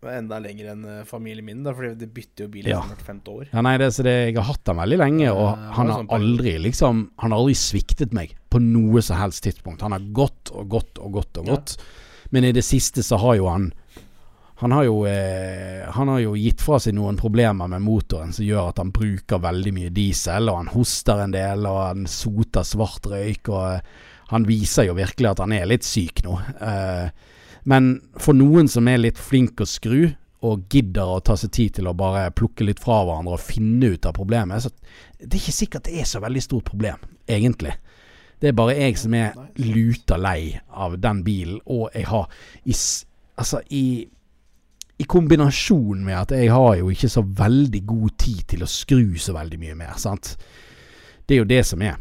[0.06, 2.82] Enda lenger enn eh, familien min, da, fordi de bytter jo bil Ja.
[2.84, 3.48] hvert femte år.
[3.54, 6.02] Ja, nei, det, så det, Jeg har hatt den veldig lenge, og Eh, han har
[6.02, 9.80] sånn aldri liksom Han har aldri sviktet meg på noe som helst tidspunkt.
[9.82, 11.56] Han har gått og gått og gått og Ja.
[11.56, 11.76] gått.
[12.30, 13.72] Men i det siste så har jo han
[14.58, 18.46] han har, jo, eh, han har jo gitt fra seg noen problemer med motoren som
[18.46, 22.64] gjør at han bruker veldig mye diesel, og han hoster en del, og han soter
[22.64, 26.38] svart røyk, og eh, han viser jo virkelig at han er litt syk nå.
[26.56, 27.34] Eh,
[27.68, 30.06] men for noen som er litt flink å skru,
[30.46, 33.92] og gidder å ta seg tid til å bare plukke litt fra hverandre og finne
[33.92, 34.72] ut av problemet, så
[35.20, 37.76] det er ikke sikkert det er så veldig stort problem, egentlig.
[38.40, 42.30] Det er bare jeg som er luta lei av den bilen, og jeg har
[42.64, 42.76] i,
[43.36, 44.06] Altså, i
[44.98, 49.16] i kombinasjon med at jeg har jo ikke så veldig god tid til å skru
[49.20, 50.36] så veldig mye mer, sant.
[51.26, 51.98] Det er jo det som er.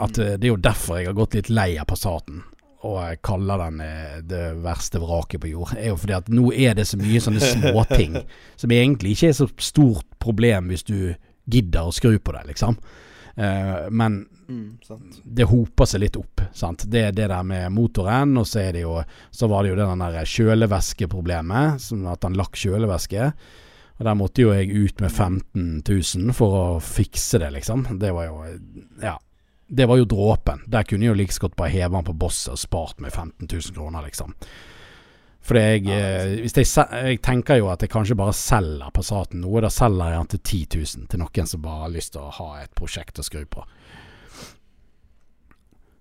[0.00, 2.42] At eh, Det er jo derfor jeg har gått litt lei av Passaten.
[2.84, 5.74] Og jeg kaller den eh, det verste vraket på jord.
[5.76, 8.18] er jo fordi at nå er det så mye sånne småting
[8.60, 10.98] som egentlig ikke er så stort problem hvis du
[11.50, 12.78] gidder å skru på det, liksom.
[13.36, 15.22] Eh, men Mm, sant.
[15.24, 16.40] det hoper seg litt opp.
[16.52, 16.84] Sant?
[16.90, 19.86] Det er det der med motoren, og så det jo Så var det jo det
[20.12, 23.32] der kjølevæskeproblemet, som at han lakk kjølevæske.
[23.98, 27.98] Og der måtte jo jeg ut med 15 000 for å fikse det, liksom.
[27.98, 28.58] Det var jo
[29.02, 29.18] Ja.
[29.74, 30.60] Det var jo dråpen.
[30.68, 33.48] Der kunne jeg jo like godt bare heve den på bosset og spart meg 15
[33.48, 34.34] 000 kroner, liksom.
[35.44, 39.60] For jeg, eh, jeg, jeg tenker jo at jeg kanskje bare selger Passaten noe.
[39.60, 42.32] Da selger jeg den til 10 000 til noen som bare har lyst til å
[42.38, 43.64] ha et prosjekt å skru på.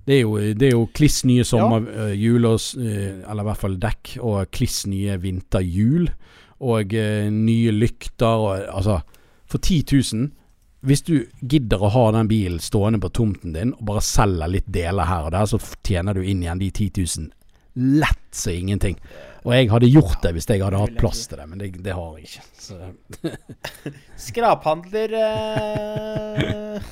[0.03, 2.55] Det er jo, det er jo kliss nye sommerhjul, ja.
[2.83, 6.07] eh, eller i hvert fall dekk, og kliss nye vinterhjul.
[6.63, 9.01] Og eh, nye lykter og altså
[9.51, 10.29] For 10 000
[10.87, 14.69] Hvis du gidder å ha den bilen stående på tomten din og bare selger litt
[14.71, 17.42] deler her og der, så tjener du inn igjen de 10 000
[17.73, 18.97] lett som ingenting.
[19.43, 21.93] Og jeg hadde gjort det hvis jeg hadde hatt plass til det, men det, det
[21.97, 22.43] har jeg ikke.
[22.63, 22.77] Så.
[24.29, 26.79] Skraphandler eh...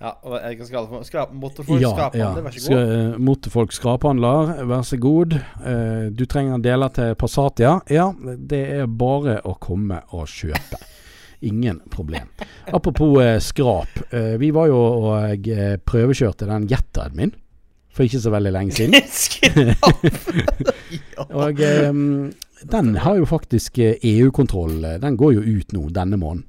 [0.00, 0.14] Ja,
[0.46, 2.64] jeg kan skrape skrap, Motorfolk skraphandler, vær så god.
[2.64, 5.36] Skal, eh, motorfolk skraphandler, vær så god.
[5.36, 7.74] Eh, du trenger deler til Passatia.
[7.92, 8.00] ja.
[8.00, 10.80] Ja, det er bare å komme og kjøpe.
[11.44, 12.32] Ingen problem.
[12.72, 13.92] Apropos eh, skrap.
[14.10, 17.32] Eh, vi var jo og eh, prøvekjørte den Jetted min
[17.90, 18.94] for ikke så veldig lenge siden.
[21.42, 21.60] Og
[21.90, 22.30] um,
[22.70, 24.78] den har jo faktisk eh, EU-kontroll.
[24.84, 26.46] eh, Den går jo ut nå denne måneden.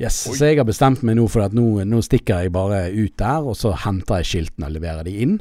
[0.00, 0.36] Yes, Oi.
[0.38, 3.44] Så jeg har bestemt meg nå for at nå, nå stikker jeg bare ut der,
[3.44, 5.34] og så henter jeg skiltene og leverer de inn.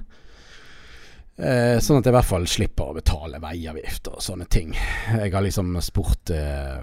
[1.40, 4.74] Eh, sånn at jeg i hvert fall slipper å betale veiavgifter og sånne ting.
[5.16, 6.82] Jeg har liksom spurt eh,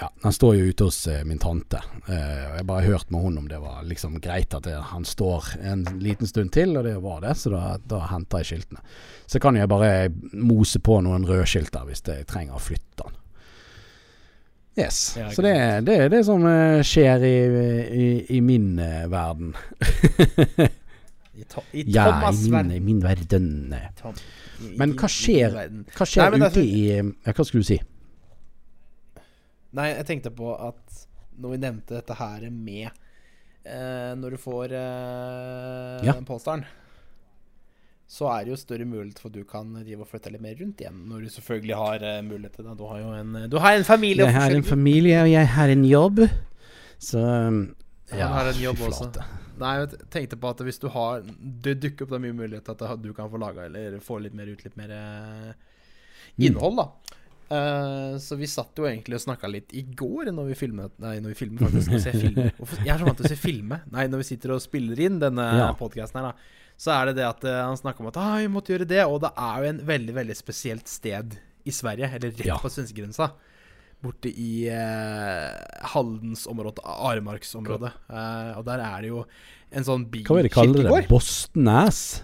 [0.00, 1.76] Ja, den står jo ute hos eh, min tante.
[2.08, 5.50] Eh, jeg bare hørte med hun om det var liksom greit at det, han står
[5.60, 7.34] en liten stund til, og det var det.
[7.36, 8.80] Så da, da henter jeg skiltene.
[9.28, 13.18] Så kan jeg bare mose på noen rødskilter hvis jeg trenger å flytte den.
[14.80, 15.00] Yes.
[15.18, 15.52] Ja, så det,
[15.84, 17.36] det er det som eh, skjer i,
[18.00, 18.70] i, i min
[19.12, 19.52] verden.
[21.40, 22.72] I, to, i Ja, i min, verden.
[22.72, 23.74] i min verden.
[24.80, 25.56] Men hva skjer-
[25.96, 27.78] Hva skjer Nei, ute altså- i ja, Hva skulle du si?
[29.76, 31.06] Nei, jeg tenkte på at
[31.40, 32.88] når vi nevnte dette her med
[33.64, 36.14] eh, Når du får eh, Ja.
[36.26, 36.64] Polestaren,
[38.10, 40.56] så er det jo større mulighet for at du kan drive og flytte litt mer
[40.58, 40.96] rundt igjen.
[41.06, 42.72] Når du selvfølgelig har eh, mulighet til det.
[42.80, 45.68] Du har jo en, du har en familie Jeg har en familie, og jeg har
[45.76, 46.24] en jobb.
[46.98, 47.70] Så Han
[48.10, 49.12] har en jobb også.
[49.60, 51.20] Nei, jeg tenkte på at hvis du har
[51.62, 54.34] Det dukker opp da mye mulighet til at du kan få laga eller få litt
[54.34, 55.50] mer ut litt mer eh,
[56.40, 56.44] Mm.
[56.46, 57.16] innhold, da.
[57.50, 61.16] Eh, så vi satt jo egentlig og snakka litt i går når vi filmet Nei,
[61.18, 61.90] når vi filmer faktisk.
[61.90, 62.52] Når ser filmer.
[62.84, 63.80] Jeg er så vant til å se filme.
[63.90, 65.72] Nei, når vi sitter og spiller inn denne Ja.
[65.74, 66.56] podkasten her, da.
[66.80, 69.02] Så er det det at eh, han snakker om at ah, vi måtte gjøre det.
[69.04, 71.34] Og det er jo en veldig, veldig spesielt sted
[71.66, 72.56] i Sverige, eller rett Ja.
[72.62, 73.32] på svenskegrensa.
[74.00, 75.50] Borte i eh,
[75.92, 77.90] Haldensområdet, Aremarksområdet.
[78.08, 79.24] Eh, og der er det jo
[79.74, 81.08] en sånn Hva vil de kalle det?
[81.10, 82.22] Bostnæs?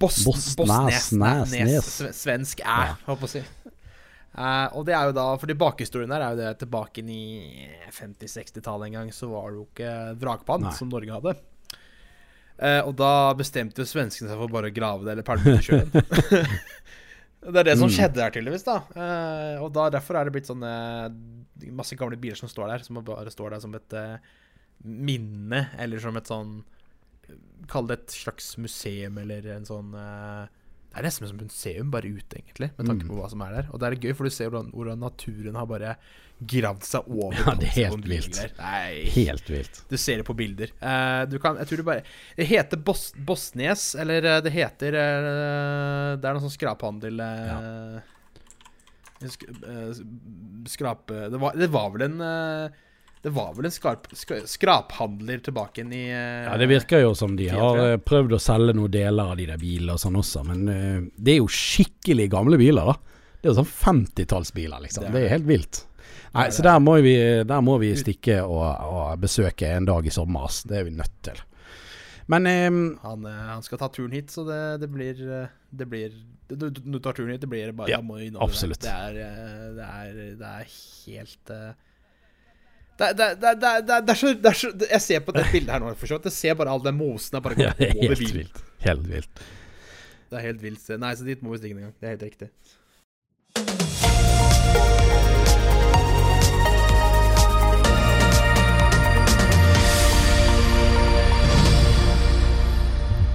[0.00, 0.66] Bost, Boss, Bossnes.
[0.66, 1.88] Næs, Næs, Næs, Nes.
[2.00, 2.16] Nes.
[2.24, 2.96] Svensk æ, Ja.
[3.06, 3.42] holdt på å si.
[4.30, 7.66] Eh, og det er jo da Fordi bakhistorien her er jo det tilbake inn i
[7.90, 11.34] 50-60-tallet en gang, så var det jo ikke vrakpant som Norge hadde.
[12.60, 15.62] Eh, og da bestemte jo svenskene seg for bare å grave det eller pælme det
[15.62, 15.90] i sjøen.
[17.40, 17.94] Det er det som Mm.
[17.96, 18.64] skjedde her, tydeligvis.
[18.66, 21.08] da Eh, Og da, derfor er det blitt sånne
[21.72, 24.18] masse gamle biler som står der, som bare står der som et eh,
[24.84, 26.62] minne, eller som et sånn
[27.70, 30.48] Kall det et slags museum, eller en sånn eh,
[30.90, 33.10] Det er nesten som et museum, bare ute, egentlig, med tanke Mm.
[33.12, 33.68] på hva som er der.
[33.70, 35.92] Og det er gøy, for du ser hvordan, hvordan naturen har bare
[36.40, 38.40] gravd seg over Ja, det er helt vilt.
[38.58, 39.82] Nei, Helt vilt.
[39.90, 40.72] du ser det på bilder.
[40.82, 42.02] Uh, du kan, jeg tror du bare
[42.36, 48.00] Det heter Bos Bosnes, eller eh, det heter uh, Det er noe sånn skraphandel eh,
[49.28, 49.90] sk eh,
[50.72, 52.20] Skrape det var, det var vel en
[53.22, 57.12] Det var vel en skarp, sk skraphandler tilbake inn i eh, Ja, Det virker jo
[57.18, 60.16] som de har eh, prøvd å selge noen deler av de der bilene og sånn
[60.16, 62.96] også, men eh, det er jo skikkelig gamle biler, da.
[63.40, 65.04] Det er jo sånn 50-tallsbiler, liksom.
[65.04, 65.82] Det er Det er helt vilt.
[66.30, 67.12] Nei, så der må vi,
[67.44, 70.46] der må vi stikke og, og besøke en dag i sommer.
[70.46, 70.60] ass.
[70.68, 71.40] Det er vi nødt til.
[72.30, 75.18] Men um, han, han skal ta turen hit, så det, det blir
[75.70, 76.14] Det blir
[76.46, 78.00] Du, du, tar turen hit, det blir bare Ja,
[78.38, 78.84] absolutt.
[78.84, 78.94] Det
[79.76, 81.54] det er, det er helt
[83.00, 84.58] det, er- det, er- det, er- det, er- det, er- det er så, det er
[84.60, 86.28] så Jeg ser på det bildet her nå, for så vidt.
[86.30, 88.36] Jeg ser bare all den mosen der bare ja, går det er over helt bilen.
[88.42, 88.62] vilt.
[88.86, 89.44] Helt vilt.
[90.30, 90.90] Det er helt vilt.
[91.02, 91.94] Nei, så dit må vi stikke en gang.
[92.00, 92.50] Det er helt riktig.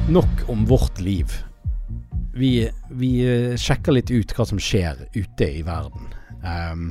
[0.09, 1.25] Nok om vårt liv.
[2.35, 6.11] Vi, vi eh, sjekker litt ut hva som skjer ute i verden.
[6.45, 6.89] Ehm,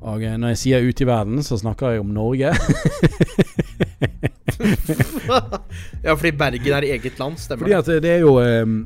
[0.00, 2.50] og eh, når jeg sier ute i verden, så snakker jeg om Norge.
[6.04, 8.84] ja, fordi Bergen er eget land, stemmer Fordi at det er jo ehm,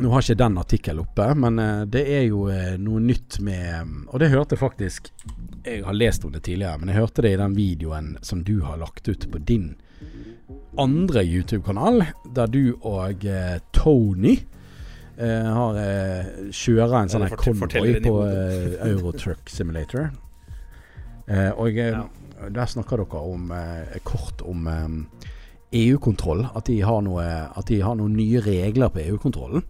[0.00, 4.08] Nå har ikke den artikkelen oppe, men eh, det er jo eh, noe nytt med
[4.08, 5.10] Og det hørte jeg faktisk
[5.66, 8.60] Jeg har lest om det tidligere, men jeg hørte det i den videoen som du
[8.64, 9.74] har lagt ut på din
[10.78, 12.04] andre YouTube-kanal,
[12.34, 14.59] der du og eh, Tony eh,
[15.20, 20.10] har eh, kjører en sånn konvoi på eh, Eurotruck Simulator.
[21.28, 22.06] Eh, og eh, Ja.
[22.48, 25.26] der snakker dere om eh, kort om eh,
[25.82, 26.46] EU-kontroll.
[26.54, 27.04] At, de har
[27.56, 29.62] at de har noen nye regler på EU-kontrollen.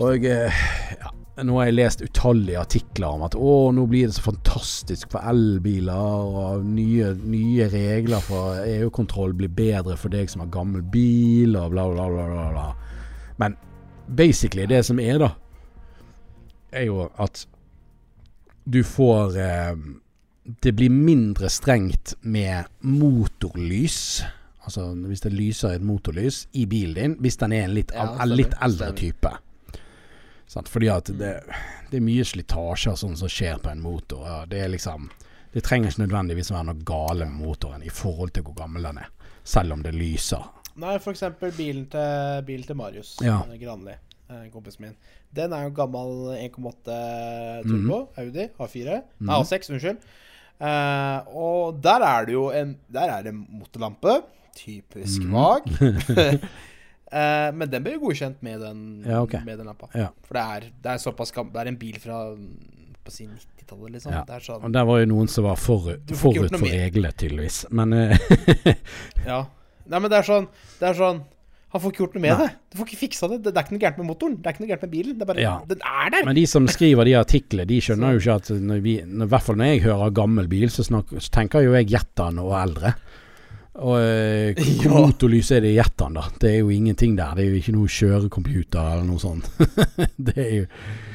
[0.00, 0.62] Og eh,
[1.00, 1.10] ja,
[1.44, 5.24] nå har jeg lest utallige artikler om at å, nå blir det så fantastisk for
[5.28, 5.92] elbiler,
[6.28, 11.74] og nye, nye regler for EU-kontroll blir bedre for deg som har gammel bil, og
[11.74, 12.66] bla, bla, bla, bla, bla.
[13.42, 13.56] Men
[14.16, 15.32] basically, det som er, da,
[16.72, 17.46] er jo at
[18.64, 19.76] du får eh,
[20.62, 24.22] Det blir mindre strengt med motorlys.
[24.64, 28.08] Altså hvis det lyser et motorlys i bilen din, hvis den er en litt, Ja,
[28.14, 29.30] stemmer, litt eldre type.
[30.46, 30.68] Sant?
[30.68, 31.32] Fordi at det,
[31.90, 34.26] det er mye slitasje og sånn som skjer på en motor.
[34.26, 35.10] Ja, det er liksom
[35.52, 39.02] Det trenger ikke nødvendigvis være noe gale med motoren i forhold til hvor gammel den
[39.02, 39.10] er.
[39.44, 40.46] Selv om det lyser.
[40.76, 43.40] Nei, for eksempel bilen til, bilen til Marius Ja.
[43.60, 43.94] Granli,
[44.30, 44.96] eh, kompisen min.
[45.34, 49.02] Den er jo gammel 1,8 turbo, Audi A4.
[49.20, 49.98] Nei, A6, unnskyld.
[50.62, 54.20] Uh, og der er det jo en Der er det motorlampe.
[54.54, 55.32] Typisk Mhm.
[55.32, 55.62] vag.
[57.12, 59.40] uh, men den ble jo godkjent med den, Ja, okay.
[59.44, 59.88] med den lampa.
[59.94, 60.08] Ja.
[60.22, 62.20] For det er, det er såpass gammel Det er en bil fra
[63.02, 64.12] på si 90-tallet, liksom.
[64.14, 64.38] Ja.
[64.38, 67.64] Sånn Og der var jo noen som var gjort forut for reglene, tydeligvis.
[67.70, 68.16] Men uh,
[69.26, 69.40] Ja.
[69.90, 70.46] Nei, men det er sånn
[70.78, 71.22] Det er sånn
[71.72, 72.46] Han får ikke gjort noe med Nei.
[72.46, 72.56] det.
[72.70, 73.38] Du får ikke fiksa det.
[73.46, 74.34] Det er ikke noe gærent med motoren.
[74.36, 75.14] Det er ikke noe gærent med bilen.
[75.16, 75.54] Det er bare Ja.
[75.70, 76.26] Den er der!
[76.28, 79.32] Men de som skriver de artiklene, de skjønner jo ikke at når vi, når, I
[79.32, 82.52] hvert fall når jeg hører gammel bil, så, snakker, så tenker jo jeg Jettan og
[82.60, 82.92] eldre.
[83.80, 84.90] Og eh, Ja.
[84.92, 86.26] motorlys er det i Jettan, da?
[86.36, 87.32] Det er jo ingenting der.
[87.40, 89.48] Det er jo ikke noe kjørecomputer eller noe sånt.
[90.28, 90.66] det er jo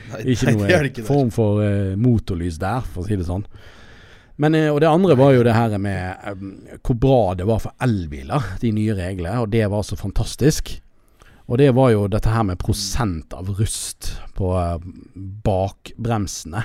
[0.07, 3.45] Nei, ikke noe form for uh, motorlys der, for å si det sånn.
[4.37, 6.51] Men, eh, og det andre var jo det her med um,
[6.85, 9.39] hvor bra det var for elbiler, de nye reglene.
[9.41, 10.75] Og det var så fantastisk.
[11.47, 14.87] Og det var jo dette her med prosent av rust på eh,
[15.47, 16.63] bakbremsene.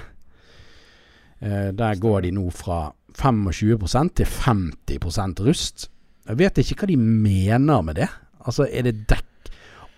[1.38, 5.88] Eh, der går de nå fra 25% til 50% rust.
[6.28, 8.08] Jeg vet ikke hva de mener med det.
[8.42, 9.28] Altså, er det dekk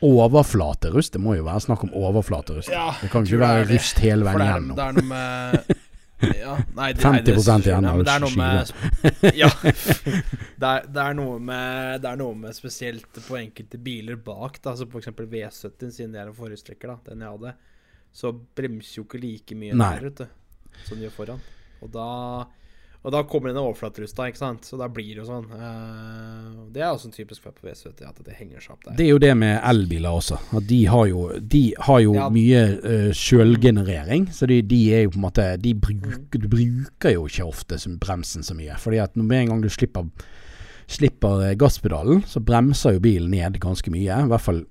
[0.04, 1.14] overflaterust?
[1.14, 2.72] Det må jo være snakk om overflaterust.
[2.72, 4.76] Ja, det kan ikke være rust hele veien gjennom.
[4.76, 5.83] det er noe med
[6.20, 9.50] ja, nei, det, 50% nei, det, igjen av med Ja.
[10.54, 14.60] Det er, det, er noe med, det er noe med spesielt på enkelte biler bak,
[14.64, 15.10] da, så f.eks.
[15.10, 17.52] V70, siden det er en forhjulstrekker, den jeg hadde,
[18.14, 21.42] så bremser jo ikke like mye der, vet du, som de gjør foran.
[21.84, 22.06] Og da,
[23.04, 25.44] og da kommer den overflaterusta, ikke sant, så da blir det jo sånn.
[25.52, 28.96] Uh, det er også en typisk feil på V70, at det henger seg opp der.
[28.96, 30.38] Det er jo det med elbiler også.
[30.56, 32.30] At de har jo, de har jo Ja.
[32.32, 34.30] mye uh, sjølgenerering.
[34.32, 37.78] Så de, de er jo på en måte De bruker, du bruker jo ikke ofte
[37.78, 38.78] som bremsen så mye.
[38.80, 40.08] Fordi at med en gang du slipper,
[40.88, 44.24] slipper eh, gasspedalen, så bremser jo bilen ned ganske mye.
[44.24, 44.64] I hvert fall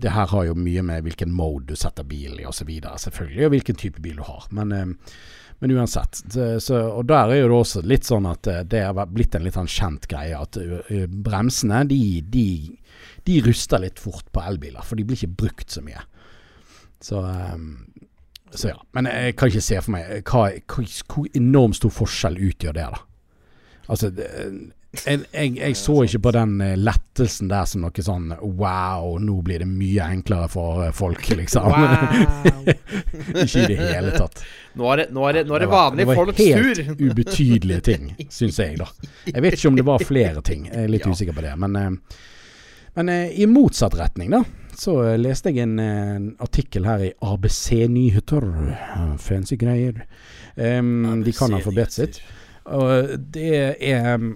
[0.00, 2.68] det her har jo mye med hvilken mode du setter bilen i osv.
[3.00, 4.46] Selvfølgelig, og hvilken type bil du har.
[4.50, 5.14] Men, eh,
[5.60, 6.22] men uansett.
[6.60, 9.44] Så, og der er jo det også litt sånn at eh, det har blitt en
[9.44, 10.56] litt sånn kjent greie at
[11.10, 12.00] bremsene de,
[12.32, 12.46] de,
[13.28, 16.02] de, ruster litt fort på elbiler, for de blir ikke brukt så mye.
[17.00, 17.84] Så, um,
[18.52, 18.80] så ja.
[18.96, 20.48] Men jeg kan ikke se for meg hva,
[21.12, 23.06] hvor enormt stor forskjell utgjør det, da.
[23.90, 24.10] Altså,
[24.90, 29.36] jeg, jeg, jeg, så ikke på den eh, lettelsen der som noe sånn Wow, nå
[29.46, 31.70] blir det mye enklere for eh, folk, liksom.
[33.44, 34.42] ikke i det hele tatt.
[34.74, 36.48] Nå er det, nå er det, nå er det vanlige folks tur.
[36.50, 38.88] Det var helt ubetydelige ting, syns jeg, da.
[39.30, 40.66] Jeg vet ikke om det var flere ting.
[40.66, 41.14] Jeg er litt ja.
[41.14, 41.54] usikker på det.
[41.62, 42.20] Men, eh,
[42.98, 44.42] men, i motsatt retning, da,
[44.74, 48.50] så leste jeg en, en artikkel her i ABC Nyheter.
[49.22, 50.02] Fancy greier.
[50.58, 52.22] Um, de kan alfabetet sitt.
[52.66, 54.30] Og det er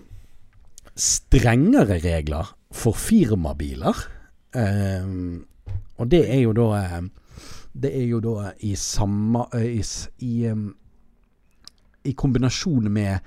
[0.96, 4.06] strengere regler for firmabiler.
[4.54, 5.46] Um,
[5.98, 7.06] og det er jo da eh,
[7.74, 9.82] Det er jo da i samme eh, I,
[10.22, 10.68] i, um,
[12.04, 13.18] i kombinasjon med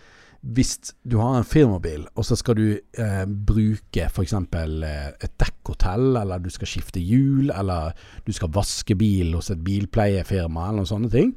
[0.53, 4.33] hvis du har en firmabil, og så skal du eh, bruke f.eks.
[4.33, 10.69] Et dekkhotell, eller du skal skifte hjul, eller du skal vaske bil hos et bilpleiefirma,
[10.69, 11.33] eller noen sånne ting,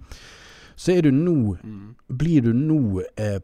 [0.77, 1.89] så er du nå mm.
[2.21, 3.41] Blir du nå eh,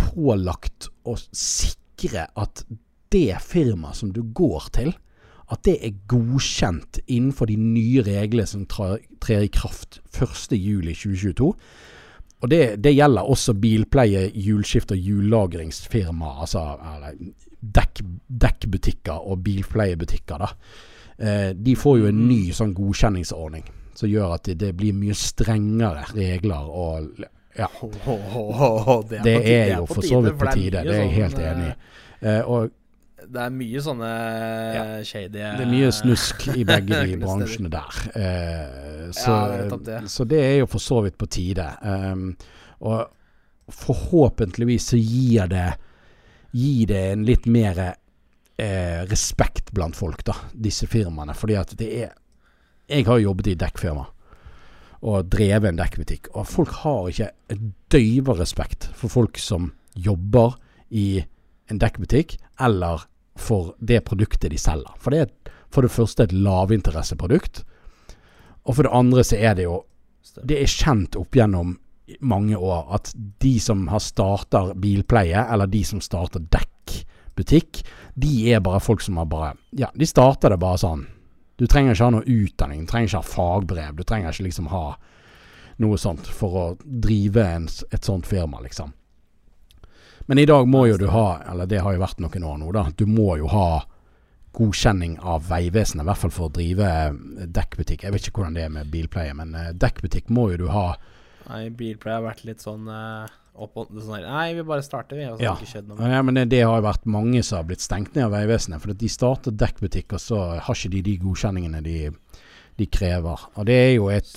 [0.00, 2.64] pålagt å sikre sikre at
[3.12, 4.94] det firmaet som du går til,
[5.50, 11.52] at det er godkjent innenfor de nye reglene som trer i kraft 1.7.2022.
[12.42, 16.64] Og det, det, gjelder også bilpleie, hjulskift og hjullagringsfirma, altså
[17.60, 20.42] dekk, dekkbutikker og bilpleiebutikker.
[20.42, 20.50] da.
[21.18, 23.64] Eh, de får jo en ny sånn godkjenningsordning
[23.96, 27.22] som gjør at det, det blir mye strengere regler og
[27.58, 27.68] ja.
[29.08, 31.70] det, er, det er jo for så vidt på tide, det er jeg helt enig
[31.70, 31.76] i.
[32.26, 32.74] Uh, og
[33.26, 34.08] det er mye sånne
[34.76, 34.84] ja.
[35.06, 37.98] shady Det er mye snusk i begge de bransjene der.
[38.14, 40.00] Uh, så, ja, det.
[40.12, 41.66] så, det er jo for så vidt på tide.
[41.82, 42.30] Um,
[42.86, 43.08] og
[43.72, 45.68] forhåpentligvis så gir det
[46.56, 51.34] Gir det en litt mer uh, respekt blant folk, da, disse firmaene.
[51.36, 52.14] Fordi at det er
[52.88, 54.06] Jeg har jobbet i dekkfirma
[55.06, 56.32] og drevet en dekkbutikk.
[56.34, 60.58] Og folk har ikke et døyva respekt for folk som jobber
[60.90, 61.22] i
[61.70, 64.92] en dekkbutikk, eller for det produktet de selger.
[65.02, 67.64] For det er for det første et lavinteresseprodukt,
[68.66, 69.84] og for det andre så er det jo
[70.36, 71.78] Det er kjent opp gjennom
[72.20, 77.80] mange år at de som har starter bilpleie, eller de som starter dekkbutikk,
[78.14, 81.06] de er bare folk som har bare Ja, de starter det bare sånn
[81.56, 83.96] du trenger ikke ha noe utdanning, du trenger ikke ha fagbrev.
[83.96, 84.86] Du trenger ikke liksom ha
[85.82, 88.92] noe sånt for å drive en, et sånt firma, liksom.
[90.26, 92.70] Men i dag må jo du ha, eller det har jo vært noen år nå,
[92.74, 92.88] da.
[92.96, 93.84] Du må jo ha
[94.56, 96.88] godkjenning av Vegvesenet, i hvert fall for å drive
[97.52, 98.06] dekkbutikk.
[98.06, 100.88] Jeg vet ikke hvordan det er med bilpleie, men uh, dekkbutikk må jo du ha.
[101.46, 103.26] Nei, bilpleie har vært litt sånn uh,
[103.62, 105.28] opp og sånn Nei, vi bare starter, vi.
[105.30, 105.54] Og så ja.
[105.56, 106.10] ikke skjedd noe.
[106.10, 108.82] Ja, men det, det har jo vært mange som har blitt stengt ned av Vegvesenet.
[108.82, 111.98] For de starter dekkbutikk, og så har ikke de de godkjenningene de,
[112.80, 113.46] de krever.
[113.54, 114.32] Og det er jo et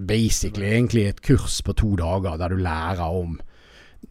[0.00, 3.36] basically egentlig et kurs på to dager der du lærer om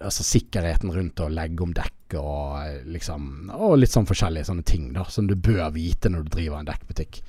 [0.01, 4.91] altså sikkerheten rundt å legge om dekk og liksom Og litt sånn forskjellige sånne ting
[4.93, 7.21] da som du bør vite når du driver en dekkbutikk.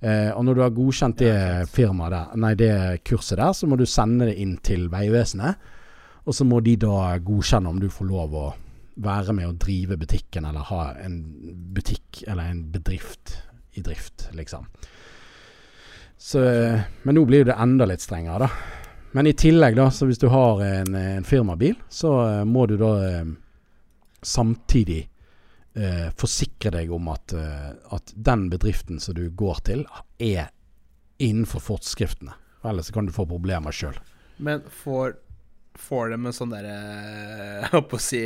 [0.00, 1.34] Eh, og når du har godkjent det
[1.72, 2.72] firmaet der, nei det
[3.08, 5.74] kurset der, så må du sende det inn til Vegvesenet.
[6.28, 8.46] Og så må de da godkjenne om du får lov å
[8.98, 11.18] være med å drive butikken, eller ha en
[11.74, 13.36] butikk eller en bedrift
[13.78, 14.66] i drift, liksom.
[16.18, 16.42] Så,
[17.02, 18.88] men nå blir det enda litt strengere, da.
[19.14, 22.74] Men i tillegg, da, så hvis du har en, en firmabil, så uh, må du
[22.80, 23.30] da uh,
[24.20, 25.06] samtidig
[25.78, 27.32] uh, forsikre deg om at,
[27.94, 29.86] at, den bedriften som du går til,
[30.18, 30.50] er
[31.22, 32.34] innenfor forskriftene.
[32.66, 33.96] Ellers kan du få problemer sjøl.
[34.42, 35.16] Men får
[35.78, 38.22] Får de en sånn derre Jeg holdt på å si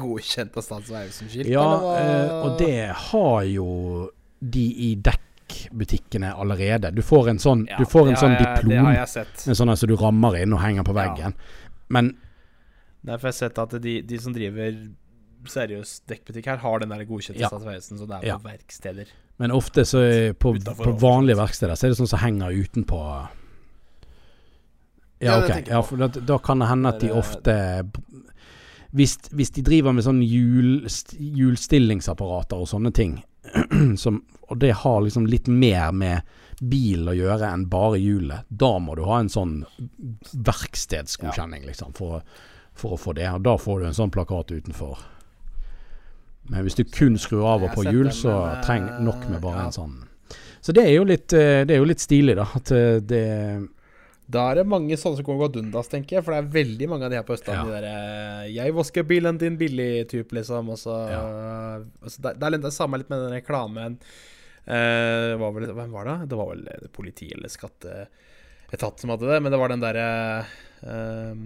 [0.00, 1.50] godkjent av Statens vegvesen-skilt?
[1.52, 3.68] Ja, eh, og det har jo
[4.40, 6.90] de i dekkbutikkene allerede.
[6.94, 8.90] Du får en sånn, ja, får en sånn jeg, diplom.
[8.90, 11.36] En sånn altså du rammer inn og henger på veggen.
[11.38, 11.72] Ja.
[11.94, 12.16] Men
[13.06, 14.74] Derfor har jeg sett at de, de som driver
[15.50, 17.50] seriøs dekkbutikk her, har den der godkjente ja.
[17.50, 19.10] Så det er på verksteder.
[19.40, 20.00] Men ofte så
[20.38, 23.00] på, på vanlige verksteder så er det sånn som henger utenpå
[25.18, 25.68] ja, ok.
[25.68, 27.54] Ja, for da, da, kan det hende at de ofte
[28.96, 33.18] hvis, hvis de driver med sånn hjul, hjulstillingsapparater og sånne ting,
[34.02, 38.76] som, og det har liksom litt mer med bil å gjøre enn bare hjulet, da
[38.80, 39.58] må du ha en sånn
[40.32, 42.24] verkstedsgodkjenning, liksom, for,
[42.72, 43.28] for, å få det.
[43.34, 45.04] Og da får du en sånn plakat utenfor.
[46.50, 48.34] Men hvis du kun skrur av og på hjul, så
[48.64, 49.96] trenger nok med bare en sånn
[50.62, 52.46] Så det er jo litt, eh, det er jo litt stilig, da.
[52.58, 53.24] At eh, det
[54.26, 56.26] Da er det mange sånne som kommer gå dundas, tenker jeg.
[56.26, 57.66] For det er veldig mange av de her på Østlandet.
[57.70, 60.70] De der, eh, 'Jeg vasker bilen din billig'-type, liksom.
[60.70, 60.96] Og så,
[62.02, 64.00] altså, det, det er det samme litt med den reklamen.
[64.66, 66.16] Uh, var vel, hvem var det?
[66.26, 69.38] Det var vel eh, politi eller skatteetat som hadde det.
[69.42, 70.06] Men det var den derre
[70.82, 71.44] eh,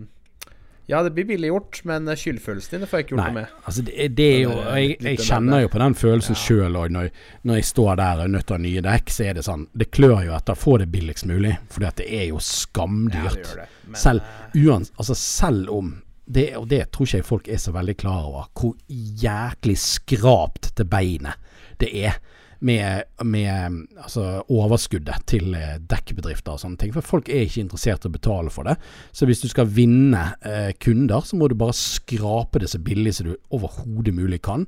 [0.91, 3.55] Ja, det blir billig gjort, men skyldfølelsen din får jeg ikke gjort Nei, noe med.
[3.71, 6.41] altså det, det er jo er Jeg, jeg kjenner jo på den følelsen Ja.
[6.43, 7.11] sjøl òg, når,
[7.47, 9.45] når jeg står der og er nødt til å ha nye dekk, så er det
[9.47, 12.47] sånn Det klør jo etter å få det billigst mulig, for det er jo Ja,
[12.51, 13.39] skamdyrt.
[13.39, 13.69] det det.
[13.87, 14.21] Men, Selv,
[14.55, 15.93] eh, uans, altså selv om
[16.27, 20.75] det, Og det tror ikke jeg folk er så veldig klar over, hvor jæklig skrapt
[20.77, 21.35] til beinet
[21.81, 22.19] det er
[22.61, 26.93] med, med altså, overskuddet til eh, dekkbedrifter og sånne ting.
[26.95, 28.77] For folk er ikke interessert i å betale for det.
[29.17, 33.15] Så hvis du skal vinne eh, kunder, så må du bare skrape det så billig
[33.17, 34.67] som du overhodet mulig kan.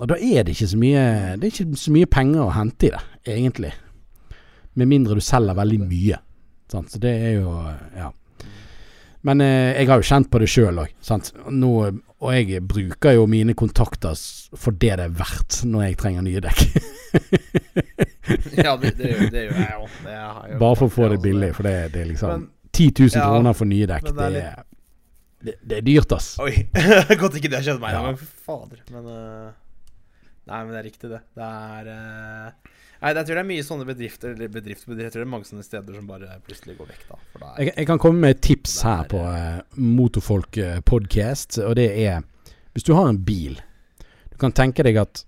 [0.00, 1.02] Og da er det ikke så mye
[1.38, 3.02] Det er ikke så mye penger å hente i det,
[3.36, 3.70] egentlig.
[4.74, 6.18] Med mindre du selger veldig mye.
[6.72, 6.90] Sant?
[6.90, 7.54] Så det er jo
[7.98, 8.10] Ja.
[9.22, 10.94] Men eh, jeg har jo kjent på det sjøl òg.
[12.22, 14.14] Og jeg bruker jo mine kontakter
[14.54, 16.60] for det det er verdt når jeg trenger nye dekk.
[18.62, 19.96] ja, det, det, det gjør jeg òg.
[20.60, 23.24] Bare for å få det billig, for det, det er liksom Men- 10 000 Ja,
[23.28, 24.06] kroner for nye dekk.
[24.06, 24.62] det Det er er,
[25.42, 26.28] det, det er dyrt, ass.
[26.40, 26.52] Oi.
[27.20, 28.04] Godt ikke det har skjedd meg, Ja.
[28.06, 28.16] men
[28.46, 28.78] fader.
[28.94, 29.50] Men uh,
[30.46, 31.20] Nei, men det er riktig, det.
[31.38, 32.71] Det er eh,
[33.02, 35.32] Nei, jeg tror det er mye sånne bedrifter Eller bedrifter, bedrifter Jeg tror det er
[35.32, 37.18] mange sånne steder som bare plutselig går vekk, da.
[37.18, 41.58] Er Jeg, jeg kan komme med et tips er, her på uh, Motorfolk eh, podcast,
[41.58, 42.22] og det er
[42.76, 43.58] Hvis du har en bil
[44.30, 45.24] Du kan tenke deg at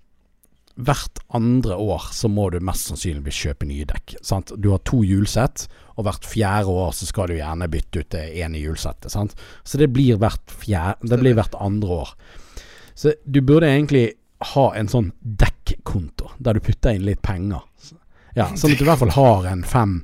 [0.75, 4.17] hvert andre år så må du mest sannsynlig kjøpe nye dekk.
[4.19, 4.51] Sant?
[4.59, 8.25] Du har to hjulsett, og hvert fjerde år så skal du gjerne bytte ut det
[8.43, 9.07] ene hjulsettet.
[9.13, 9.37] Sant?
[9.63, 12.11] Så det blir fjerde, det blir hvert andre år.
[12.91, 14.17] Så du burde egentlig
[14.51, 17.63] ha en sånn dekkonto, der du putter inn litt penger.
[18.35, 19.99] Ja, sånn at du i hvert fall har en fem,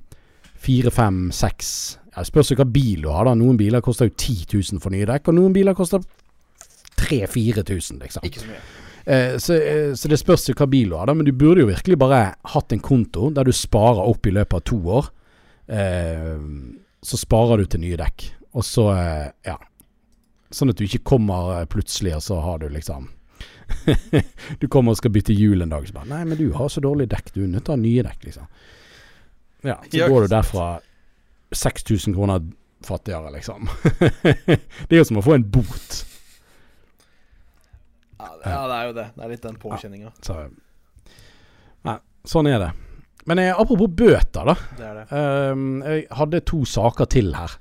[0.55, 3.25] fire, fem, seks ja, Det spørs jo hva bil du har.
[3.27, 6.03] da Noen biler koster jo 10 000 for nye dekk, og noen biler koster
[7.01, 8.25] 3000-4000, liksom.
[8.27, 8.61] ikke så mye.
[9.05, 11.15] Eh, så, eh, så det spørs jo hva bil du har, da.
[11.17, 12.21] Men du burde jo virkelig bare
[12.53, 15.09] hatt en konto der du sparer opp i løpet av to år.
[15.71, 16.37] Eh,
[17.01, 18.27] så sparer du til nye dekk.
[18.53, 19.57] Og så, eh, ja
[20.51, 23.05] Sånn at du ikke kommer eh, plutselig, og så har du liksom
[24.61, 26.83] Du kommer og skal bytte hjul en dag, så bare Nei, men du har så
[26.83, 28.47] dårlig dekk, du er nødt til å ha nye dekk, liksom.
[29.61, 30.67] Ja, så går du derfra
[31.51, 32.45] 6000 kroner
[32.85, 33.69] fattigere, liksom.
[34.87, 35.99] det er jo som å få en bot.
[38.21, 38.31] Ja,
[38.67, 39.07] det, er jo det.
[39.15, 40.13] Det er litt den påkjenninga.
[40.25, 40.37] Så
[41.85, 41.97] Nei,
[42.27, 42.71] sånn er det.
[43.29, 44.55] Men jeg, apropos bøter, da.
[44.77, 45.05] Det er det.
[45.53, 47.57] Um, jeg hadde to saker til her.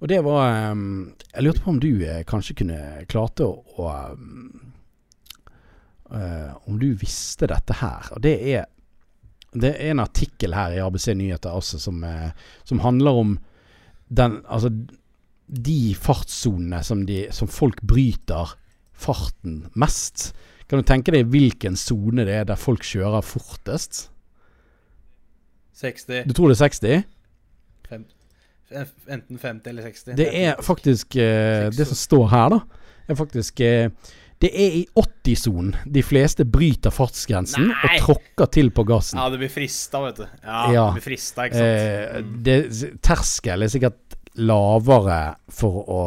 [0.00, 2.78] Og det var um, Jeg lurte på om du eh, kanskje kunne
[3.10, 4.63] klarte å, å ehm,
[6.12, 8.12] eh, Om du visste dette her.
[8.12, 8.66] Og det er
[9.54, 12.32] Det er en artikkel her i ABC Nyheter også som, uh,
[12.64, 13.38] som handler om
[14.10, 14.70] den Altså
[15.46, 18.56] de fartssonene som, de, som folk bryter
[18.92, 20.32] farten mest.
[20.68, 24.08] Kan du tenke deg hvilken sone det er der folk kjører fortest?
[25.74, 27.04] 60 Du tror det er 60?
[27.88, 28.04] fem,
[29.08, 30.16] Enten 50 eller 60.
[30.16, 32.60] Det er faktisk eh, Det som står her, da,
[33.08, 33.90] er faktisk eh,
[34.44, 37.76] Det er i 80-sonen de fleste bryter fartsgrensen Nei!
[37.88, 39.16] og tråkker til på gassen.
[39.22, 40.26] Ja, det blir frista, vet du.
[40.44, 40.84] Ja, Ja.
[40.92, 41.80] det blir frista, ikke sant.
[41.80, 42.34] Eh, Mm.
[42.44, 42.58] det,
[43.02, 45.98] terskel er sikkert lavere for å,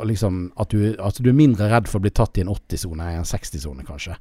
[0.00, 2.48] å liksom at du, at du er mindre redd for å bli tatt i en
[2.52, 4.16] 80-sone enn en 60-sone, kanskje.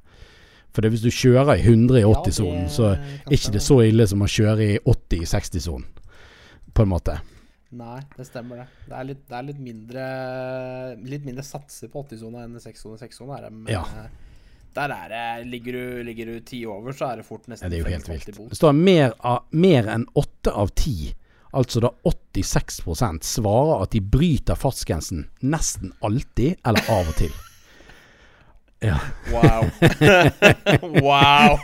[0.74, 4.08] For det, hvis du kjører i 100 i 80-sonen, så er ikke det så ille
[4.10, 5.86] som å kjøre i 80 i 60-sonen,
[6.74, 7.18] på en måte.
[7.74, 8.66] Nei, det stemmer det.
[8.86, 10.04] Det er litt, det er litt mindre
[11.10, 13.00] Litt mindre satser på 80-sona enn 6-sone.
[13.02, 13.82] 6-sone er det Ja.
[13.82, 14.10] eh,
[14.76, 17.70] Der er det Ligger du, ligger du ti over, så er det fort Ja, nesten
[17.74, 18.50] det er jo helt vilt.
[18.54, 21.14] Det står mer, av, mer enn 8 av 10,
[21.54, 27.34] altså da 86% svarer at de bryter fartsgrensen nesten alltid eller av og til.
[28.84, 28.98] Ja.
[29.32, 29.70] Wow.
[31.06, 31.62] wow.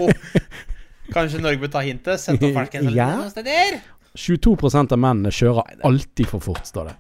[1.12, 2.22] Kanskje Norge bør ta hintet?
[2.22, 3.10] sendt opp fartsgrensen Ja.
[3.18, 3.82] noen steder?
[4.16, 6.96] 22% av mennene kjører alltid for fort, står det.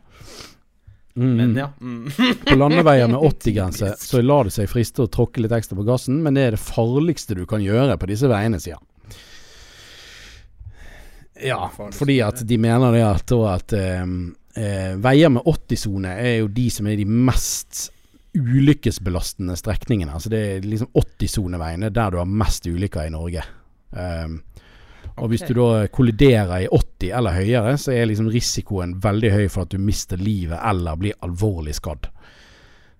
[1.19, 1.31] Mm.
[1.35, 1.69] Men ja.
[1.81, 2.11] Mm.
[2.45, 6.21] På landeveier med 80-grense så lar det seg friste å tråkke litt ekstra på gassen,
[6.23, 8.85] men det er det farligste du kan gjøre på disse veiene, sier han.
[11.39, 14.01] Ja, fordi at de mener det at, at eh,
[14.59, 17.87] eh, veier med 80-sone er jo de som er de mest
[18.35, 20.13] ulykkesbelastende strekningene.
[20.13, 23.45] Altså det er liksom 80-soneveiene der du har mest ulykker i Norge.
[23.89, 24.41] Um,
[25.19, 29.47] og hvis du da kolliderer i 80 eller høyere, så er liksom risikoen veldig høy
[29.51, 32.09] for at du mister livet eller blir alvorlig skadd.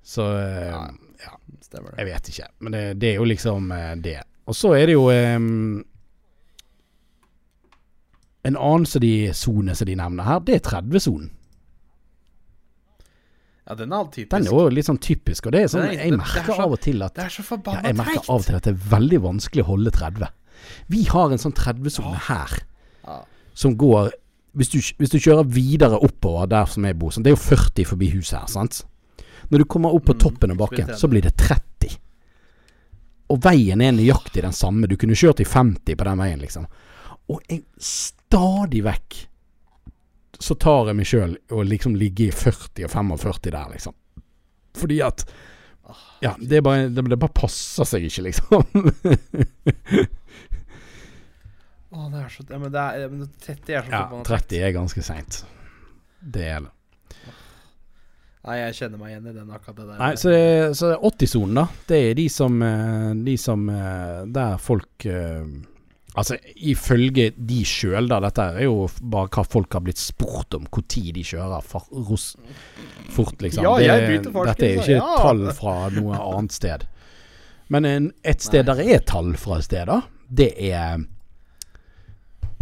[0.03, 0.84] Så eh, Ja.
[1.26, 1.36] ja,
[1.97, 2.49] jeg vet ikke.
[2.59, 4.20] Men det, det er jo liksom eh, det.
[4.49, 5.84] Og så er det jo um,
[8.47, 8.88] En annen
[9.36, 11.30] sone som de nevner her, det er 30-sonen.
[13.70, 14.32] Ja, den er typisk.
[14.32, 16.80] Den er jo litt sånn typisk, og det er sånn Jeg er merker av og
[16.82, 19.20] til at Det er så ja, Jeg merker av og til at det er veldig
[19.28, 20.32] vanskelig å holde 30.
[20.89, 22.57] Vi har en sånn 30-sone her
[23.05, 23.22] Ja.
[23.53, 24.12] som går
[24.57, 27.55] hvis du, hvis du kjører videre oppover der som jeg bor sånn, Det er jo
[27.55, 28.84] 40 forbi huset her, sant?
[29.51, 31.97] Når du kommer opp på Mm, toppen av bakken, så blir det 30.
[33.30, 34.88] Og veien er nøyaktig den samme.
[34.89, 36.66] Du kunne kjørt i 50 på den veien, liksom.
[37.30, 39.26] Og jeg stadig vekk
[40.39, 43.93] så tar jeg meg sjøl og liksom ligger i 40 og 45 der, liksom.
[44.76, 45.26] Fordi at
[46.22, 48.64] Ja, det bare, det, det bare passer seg ikke, liksom.
[51.90, 54.76] Å, det er så ja, Men det er men 30 er så ja, 30 er
[54.76, 55.42] ganske seint.
[56.20, 56.76] Det er det.
[58.50, 59.98] Nei, jeg kjenner meg igjen i den akkurat det der.
[60.00, 60.32] Nei, så,
[60.78, 61.66] så 80-sonen, da.
[61.90, 65.44] Det er de som, eh, de som eh, Der folk eh,
[66.18, 68.18] Altså, ifølge de sjøl, da.
[68.24, 70.66] Dette er jo bare hva folk har blitt spurt om.
[70.66, 72.32] Når de kjører for, ros,
[73.14, 73.64] fort, liksom.
[73.68, 75.12] Ja, jeg bryter dette er jo ikke ja.
[75.22, 76.88] tall fra noe annet sted.
[77.70, 78.74] Men en, et sted Nei.
[78.74, 81.06] der er tall fra et sted, da, det er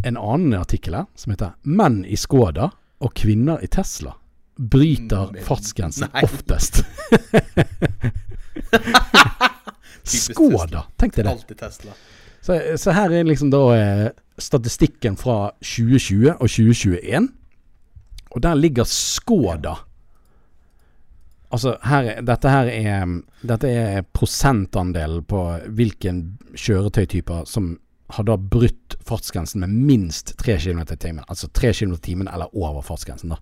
[0.04, 2.70] en annen artikkel her som heter 'Menn i Skoda
[3.02, 4.14] og kvinner i Tesla
[4.58, 6.22] bryter Men- fartsgrensen Nei.
[6.24, 6.84] oftest'.
[10.08, 11.58] Skoda, tenk deg det.
[12.42, 14.08] Så, så her er liksom da eh,
[14.40, 17.28] statistikken fra 2020 og 2021.
[18.36, 19.76] Og der ligger Skoda
[21.52, 23.06] Altså, her, er- dette her er
[23.48, 25.44] Dette er prosentandelen på
[25.78, 27.78] hvilken kjøretøytyper som
[28.10, 31.26] har da brutt fartsgrensen med minst 3 km i timen.
[31.28, 33.38] Altså 3 km i timen eller over fartsgrensen, da.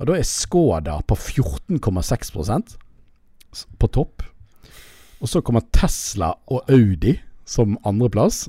[0.00, 2.76] Og da er Skoda på 14,6
[3.52, 4.22] s- på topp.
[5.20, 8.48] Og så kommer Tesla og Audi som andreplass.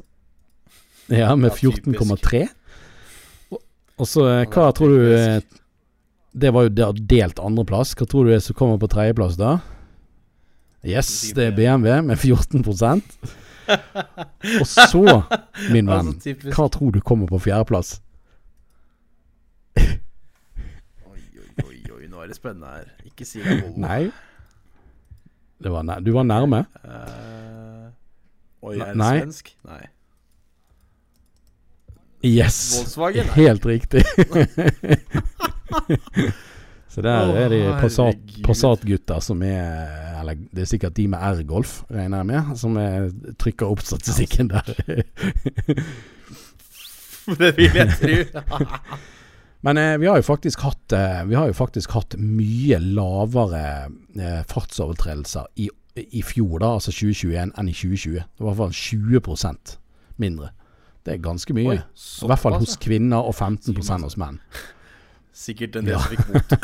[1.09, 2.47] Ja, med 14,3.
[3.51, 5.41] Og- så eh, hva tror du eh,
[6.33, 7.93] Det var jo delt andreplass.
[7.95, 9.57] Hva tror du er som kommer på tredjeplass da?
[10.83, 12.63] Yes, det er BMW med 14
[14.59, 15.21] Og så,
[15.71, 18.01] min venn, Altså, hva tror du kommer på fjerdeplass?
[19.77, 19.87] Oi,
[21.07, 22.91] oi, oi, oi, nå er det spennende her.
[23.05, 23.81] Ikke si det Volvo.
[23.85, 24.03] Nei.
[25.61, 26.65] Det var du var nærme.
[26.83, 27.89] Uh,
[28.65, 29.17] oi, er det nei.
[29.19, 29.55] svensk?
[29.69, 29.83] Nei.
[32.25, 32.61] Yes.
[32.77, 33.25] Volkswagen?
[33.25, 33.35] Nei.
[33.45, 34.05] Helt riktig.
[36.91, 38.43] Så der oh, er de Passat, herregud.
[38.43, 43.07] Passat-gutter som er Eller det er sikkert de med R-Golf, regner jeg med, som er,
[43.39, 44.67] trykker opp statistikken der.
[47.41, 48.15] det vil jeg tro.
[49.65, 53.65] Men eh, vi har jo faktisk hatt eh, Vi har jo faktisk hatt mye lavere
[54.17, 55.69] eh, fartsovertredelser i,
[56.01, 58.25] i fjor, da, altså 2021, enn i 2020.
[58.25, 59.75] Det var i hvert fall 20%
[60.21, 60.51] mindre.
[61.05, 61.77] Det er ganske mye.
[61.77, 64.37] Oi, I hvert fall hos kvinner og 15 Sier hos menn.
[65.33, 66.55] Sikkert en del som fikk bot.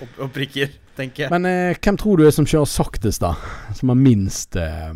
[0.00, 1.30] og, og prikker, tenker jeg.
[1.34, 3.34] Men eh, hvem tror du er som kjører saktest, da?
[3.76, 4.92] Som har minst eh,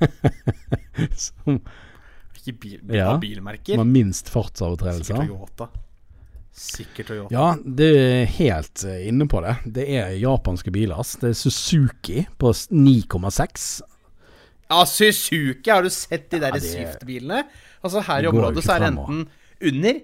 [1.16, 1.60] Som
[2.40, 3.16] Ikke bil, Ja.
[3.20, 3.74] bilmerker?
[3.74, 5.26] som har minst Sikkert fartsovertredelser?
[5.26, 5.68] Toyota.
[6.52, 7.34] Sikkert Toyota.
[7.34, 9.56] Ja, det er helt eh, inne på det.
[9.76, 10.98] Det er japanske biler.
[11.00, 11.16] ass.
[11.20, 13.82] Det er Suzuki på 9,6.
[14.70, 15.70] Ja, Suzuki!
[15.70, 17.44] Har du sett de der Ja, det- Swift-bilene?
[17.82, 19.28] Altså Her i området så er det enten
[19.70, 20.00] under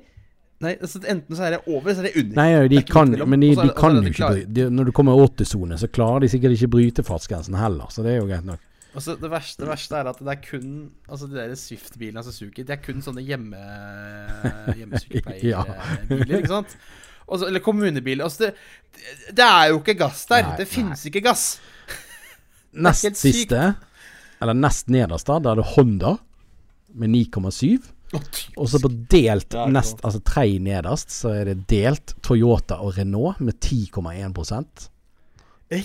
[0.64, 2.36] Nei, altså enten så er det over, så er det under.
[2.38, 5.26] Nei, de Det kan, men de, de kan jo ikke de, Når du kommer i
[5.26, 7.90] 80-sone, så klarer de sikkert ikke bryte fartsgrensen heller.
[7.92, 8.62] Så det er jo greit nok.
[8.96, 10.68] Altså, det, verste, det verste er at det er kun
[11.12, 13.58] Altså de der Swift-bilene av Suzuki Det er kun sånne hjemme
[14.78, 16.72] hjemmesykepleierbiler, ikke sant?
[17.26, 18.24] Altså, eller kommunebiler.
[18.24, 20.46] Altså, det, det er jo ikke gass der.
[20.46, 21.44] Nei, det finnes ikke gass.
[22.86, 23.60] Nest siste,
[24.40, 26.16] eller nest nederst, da er det Honda
[26.96, 27.88] med 9,7.
[28.14, 33.40] Og så på delt nest, altså tre nederst, så er det delt Toyota og Renault
[33.42, 34.90] med 10,1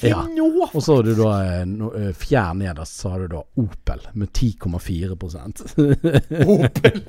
[0.06, 0.20] Ja.
[0.74, 4.30] Og så har du da eh, eh, fjær nederst, så har du da Opel med
[4.30, 5.64] 10,4%
[6.46, 7.00] Opel.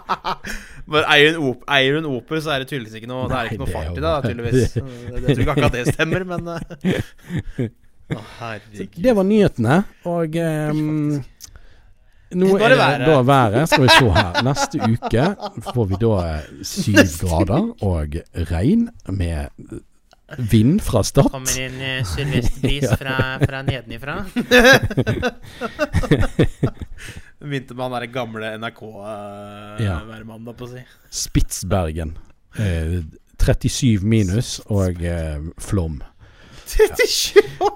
[0.90, 3.50] Men eier hun en eier hun Opel, så er det tydeligvis ikke noe Det er
[3.50, 4.78] ikke noe fart i det, tydeligvis.
[5.12, 7.68] Jeg tror ikke akkurat det stemmer, men eh.
[8.16, 8.96] Å, herregud.
[9.04, 9.76] Det var nyhetene,
[10.10, 11.20] og ehm,
[12.38, 13.68] nå er det da været.
[13.68, 14.42] Skal vi se her.
[14.46, 15.24] Neste uke
[15.74, 18.18] får vi da eh, syv grader og
[18.52, 19.48] regn med
[20.38, 21.26] vind fra Stad.
[21.32, 24.20] Kommer inn uh, sørvestbris fra, fra nedenifra.
[27.40, 30.52] Begynte med han derre gamle NRK-værmannen, Ja.
[30.52, 30.82] uh, på å si.
[31.24, 32.14] Spitsbergen.
[32.60, 33.00] Eh,
[33.40, 36.00] 37 minus og eh, flom.
[36.70, 37.42] 37!
[37.66, 37.74] år!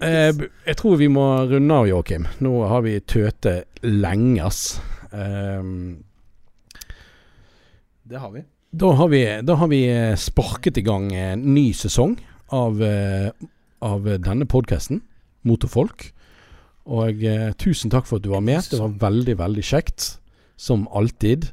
[0.00, 2.26] Eh, jeg tror vi må runde av, Joakim.
[2.44, 3.54] Nå har vi tøte
[3.84, 4.80] lenge, ass.
[5.12, 6.02] Um,
[8.04, 8.42] Det har vi.
[8.74, 12.16] Da har vi, da har vi eh, sparket i gang en ny sesong
[12.52, 13.30] av, eh,
[13.84, 15.00] av denne podkasten,
[15.46, 16.08] Motorfolk.
[16.84, 18.66] Og eh, tusen takk for at du var med.
[18.70, 20.14] Det var veldig, veldig kjekt.
[20.60, 21.48] Som alltid.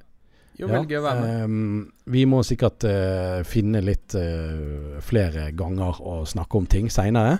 [0.61, 0.83] Jo, ja.
[0.85, 1.35] gøy å være med.
[1.41, 1.83] ehm,
[2.13, 7.39] vi må sikkert eh, finne litt eh, flere ganger å snakke om ting seinere.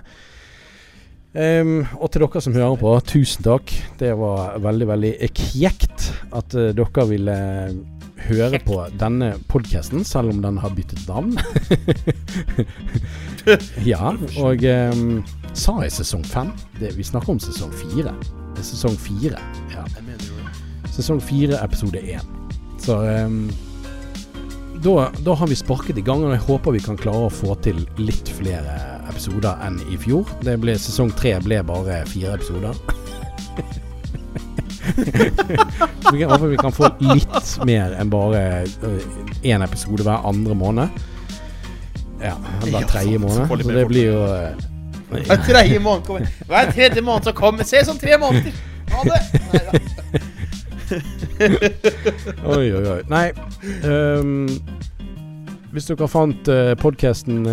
[1.32, 3.72] og til dere som hører på, tusen takk.
[4.00, 7.36] Det var veldig, veldig kjekt at uh, dere ville
[8.26, 11.38] høre på denne podkasten, selv om den har byttet navn.
[13.92, 14.12] ja,
[14.42, 15.22] og um,
[15.54, 16.52] sa jeg sesong fem?
[16.76, 18.12] Det, vi snakker om sesong fire.
[18.58, 19.40] Det sesong fire.
[19.72, 19.88] Ja.
[20.92, 22.41] Sesong fire, episode én.
[22.82, 23.50] Så um,
[24.82, 27.54] da, da har vi sparket i gang, og jeg håper vi kan klare å få
[27.62, 28.74] til litt flere
[29.12, 30.26] episoder enn i fjor.
[30.42, 32.74] Det ble, sesong tre ble bare fire episoder.
[36.12, 38.42] Vi håper vi kan få litt mer enn bare
[39.46, 41.00] én episode hver andre måned.
[42.22, 42.34] Ja,
[42.66, 43.46] hver tredje måned.
[43.46, 44.68] Så det blir jo eh,
[45.26, 47.66] Hver tredje måned kommer Hver tredje måned som kommer.
[47.66, 48.54] Se sånn tre måneder!
[48.92, 49.22] Ha det!
[49.54, 50.28] Neida.
[52.54, 53.00] Oi, oi, oi.
[53.12, 53.26] Nei
[53.82, 54.48] Um,
[55.72, 57.46] Hvis dere fant uh, podkasten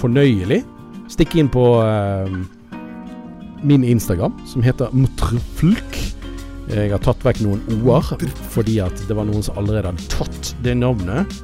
[0.00, 0.58] fornøyelig,
[1.12, 2.28] stikk inn på uh,
[3.66, 5.98] min Instagram, som heter Mutrflk.
[6.70, 8.12] Jeg har tatt vekk noen o-er,
[8.54, 11.40] fordi at det var noen som allerede hadde tatt det navnet.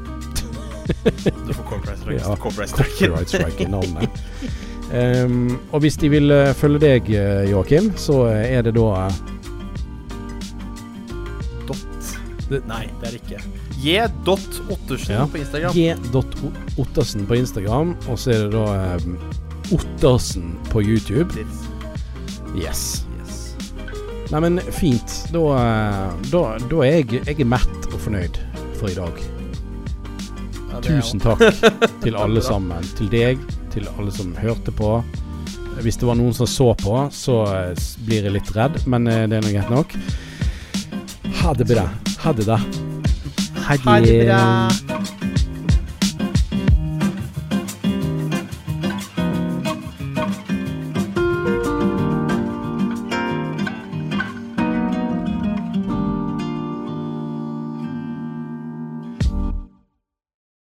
[0.87, 2.21] Du får copyright strike.
[2.21, 3.69] Ja, Copyright strike.
[3.69, 4.11] Navnet.
[4.95, 9.09] Ehm, og hvis de vil eh, følge deg, eh, Joakim, så eh, er det da
[11.67, 12.13] Dot.
[12.51, 13.41] Det, nei, det er det ikke.
[13.83, 15.27] J.Ottersen Ja.
[15.27, 15.73] på Instagram.
[15.75, 19.19] G.Ottersen på Instagram, og så er det da um,
[19.75, 21.35] Ottersen på YouTube.
[22.57, 23.03] Yes.
[23.19, 23.57] Yes.
[24.31, 25.19] Nei, men fint.
[25.35, 25.43] Da,
[26.31, 28.39] da, da er jeg, jeg er mett og fornøyd
[28.79, 29.19] for i dag.
[30.71, 31.43] Ja, Tusen takk
[32.05, 32.87] til alle sammen.
[32.99, 33.43] Til deg,
[33.77, 34.97] til alle som hørte på.
[35.85, 39.27] Hvis det var noen som så på, så eh, blir jeg litt redd, men eh,
[39.29, 39.97] det er nå greit nok.
[41.43, 41.87] Ha det bra.
[42.25, 42.61] Ha det, da.
[43.69, 44.86] Ha det.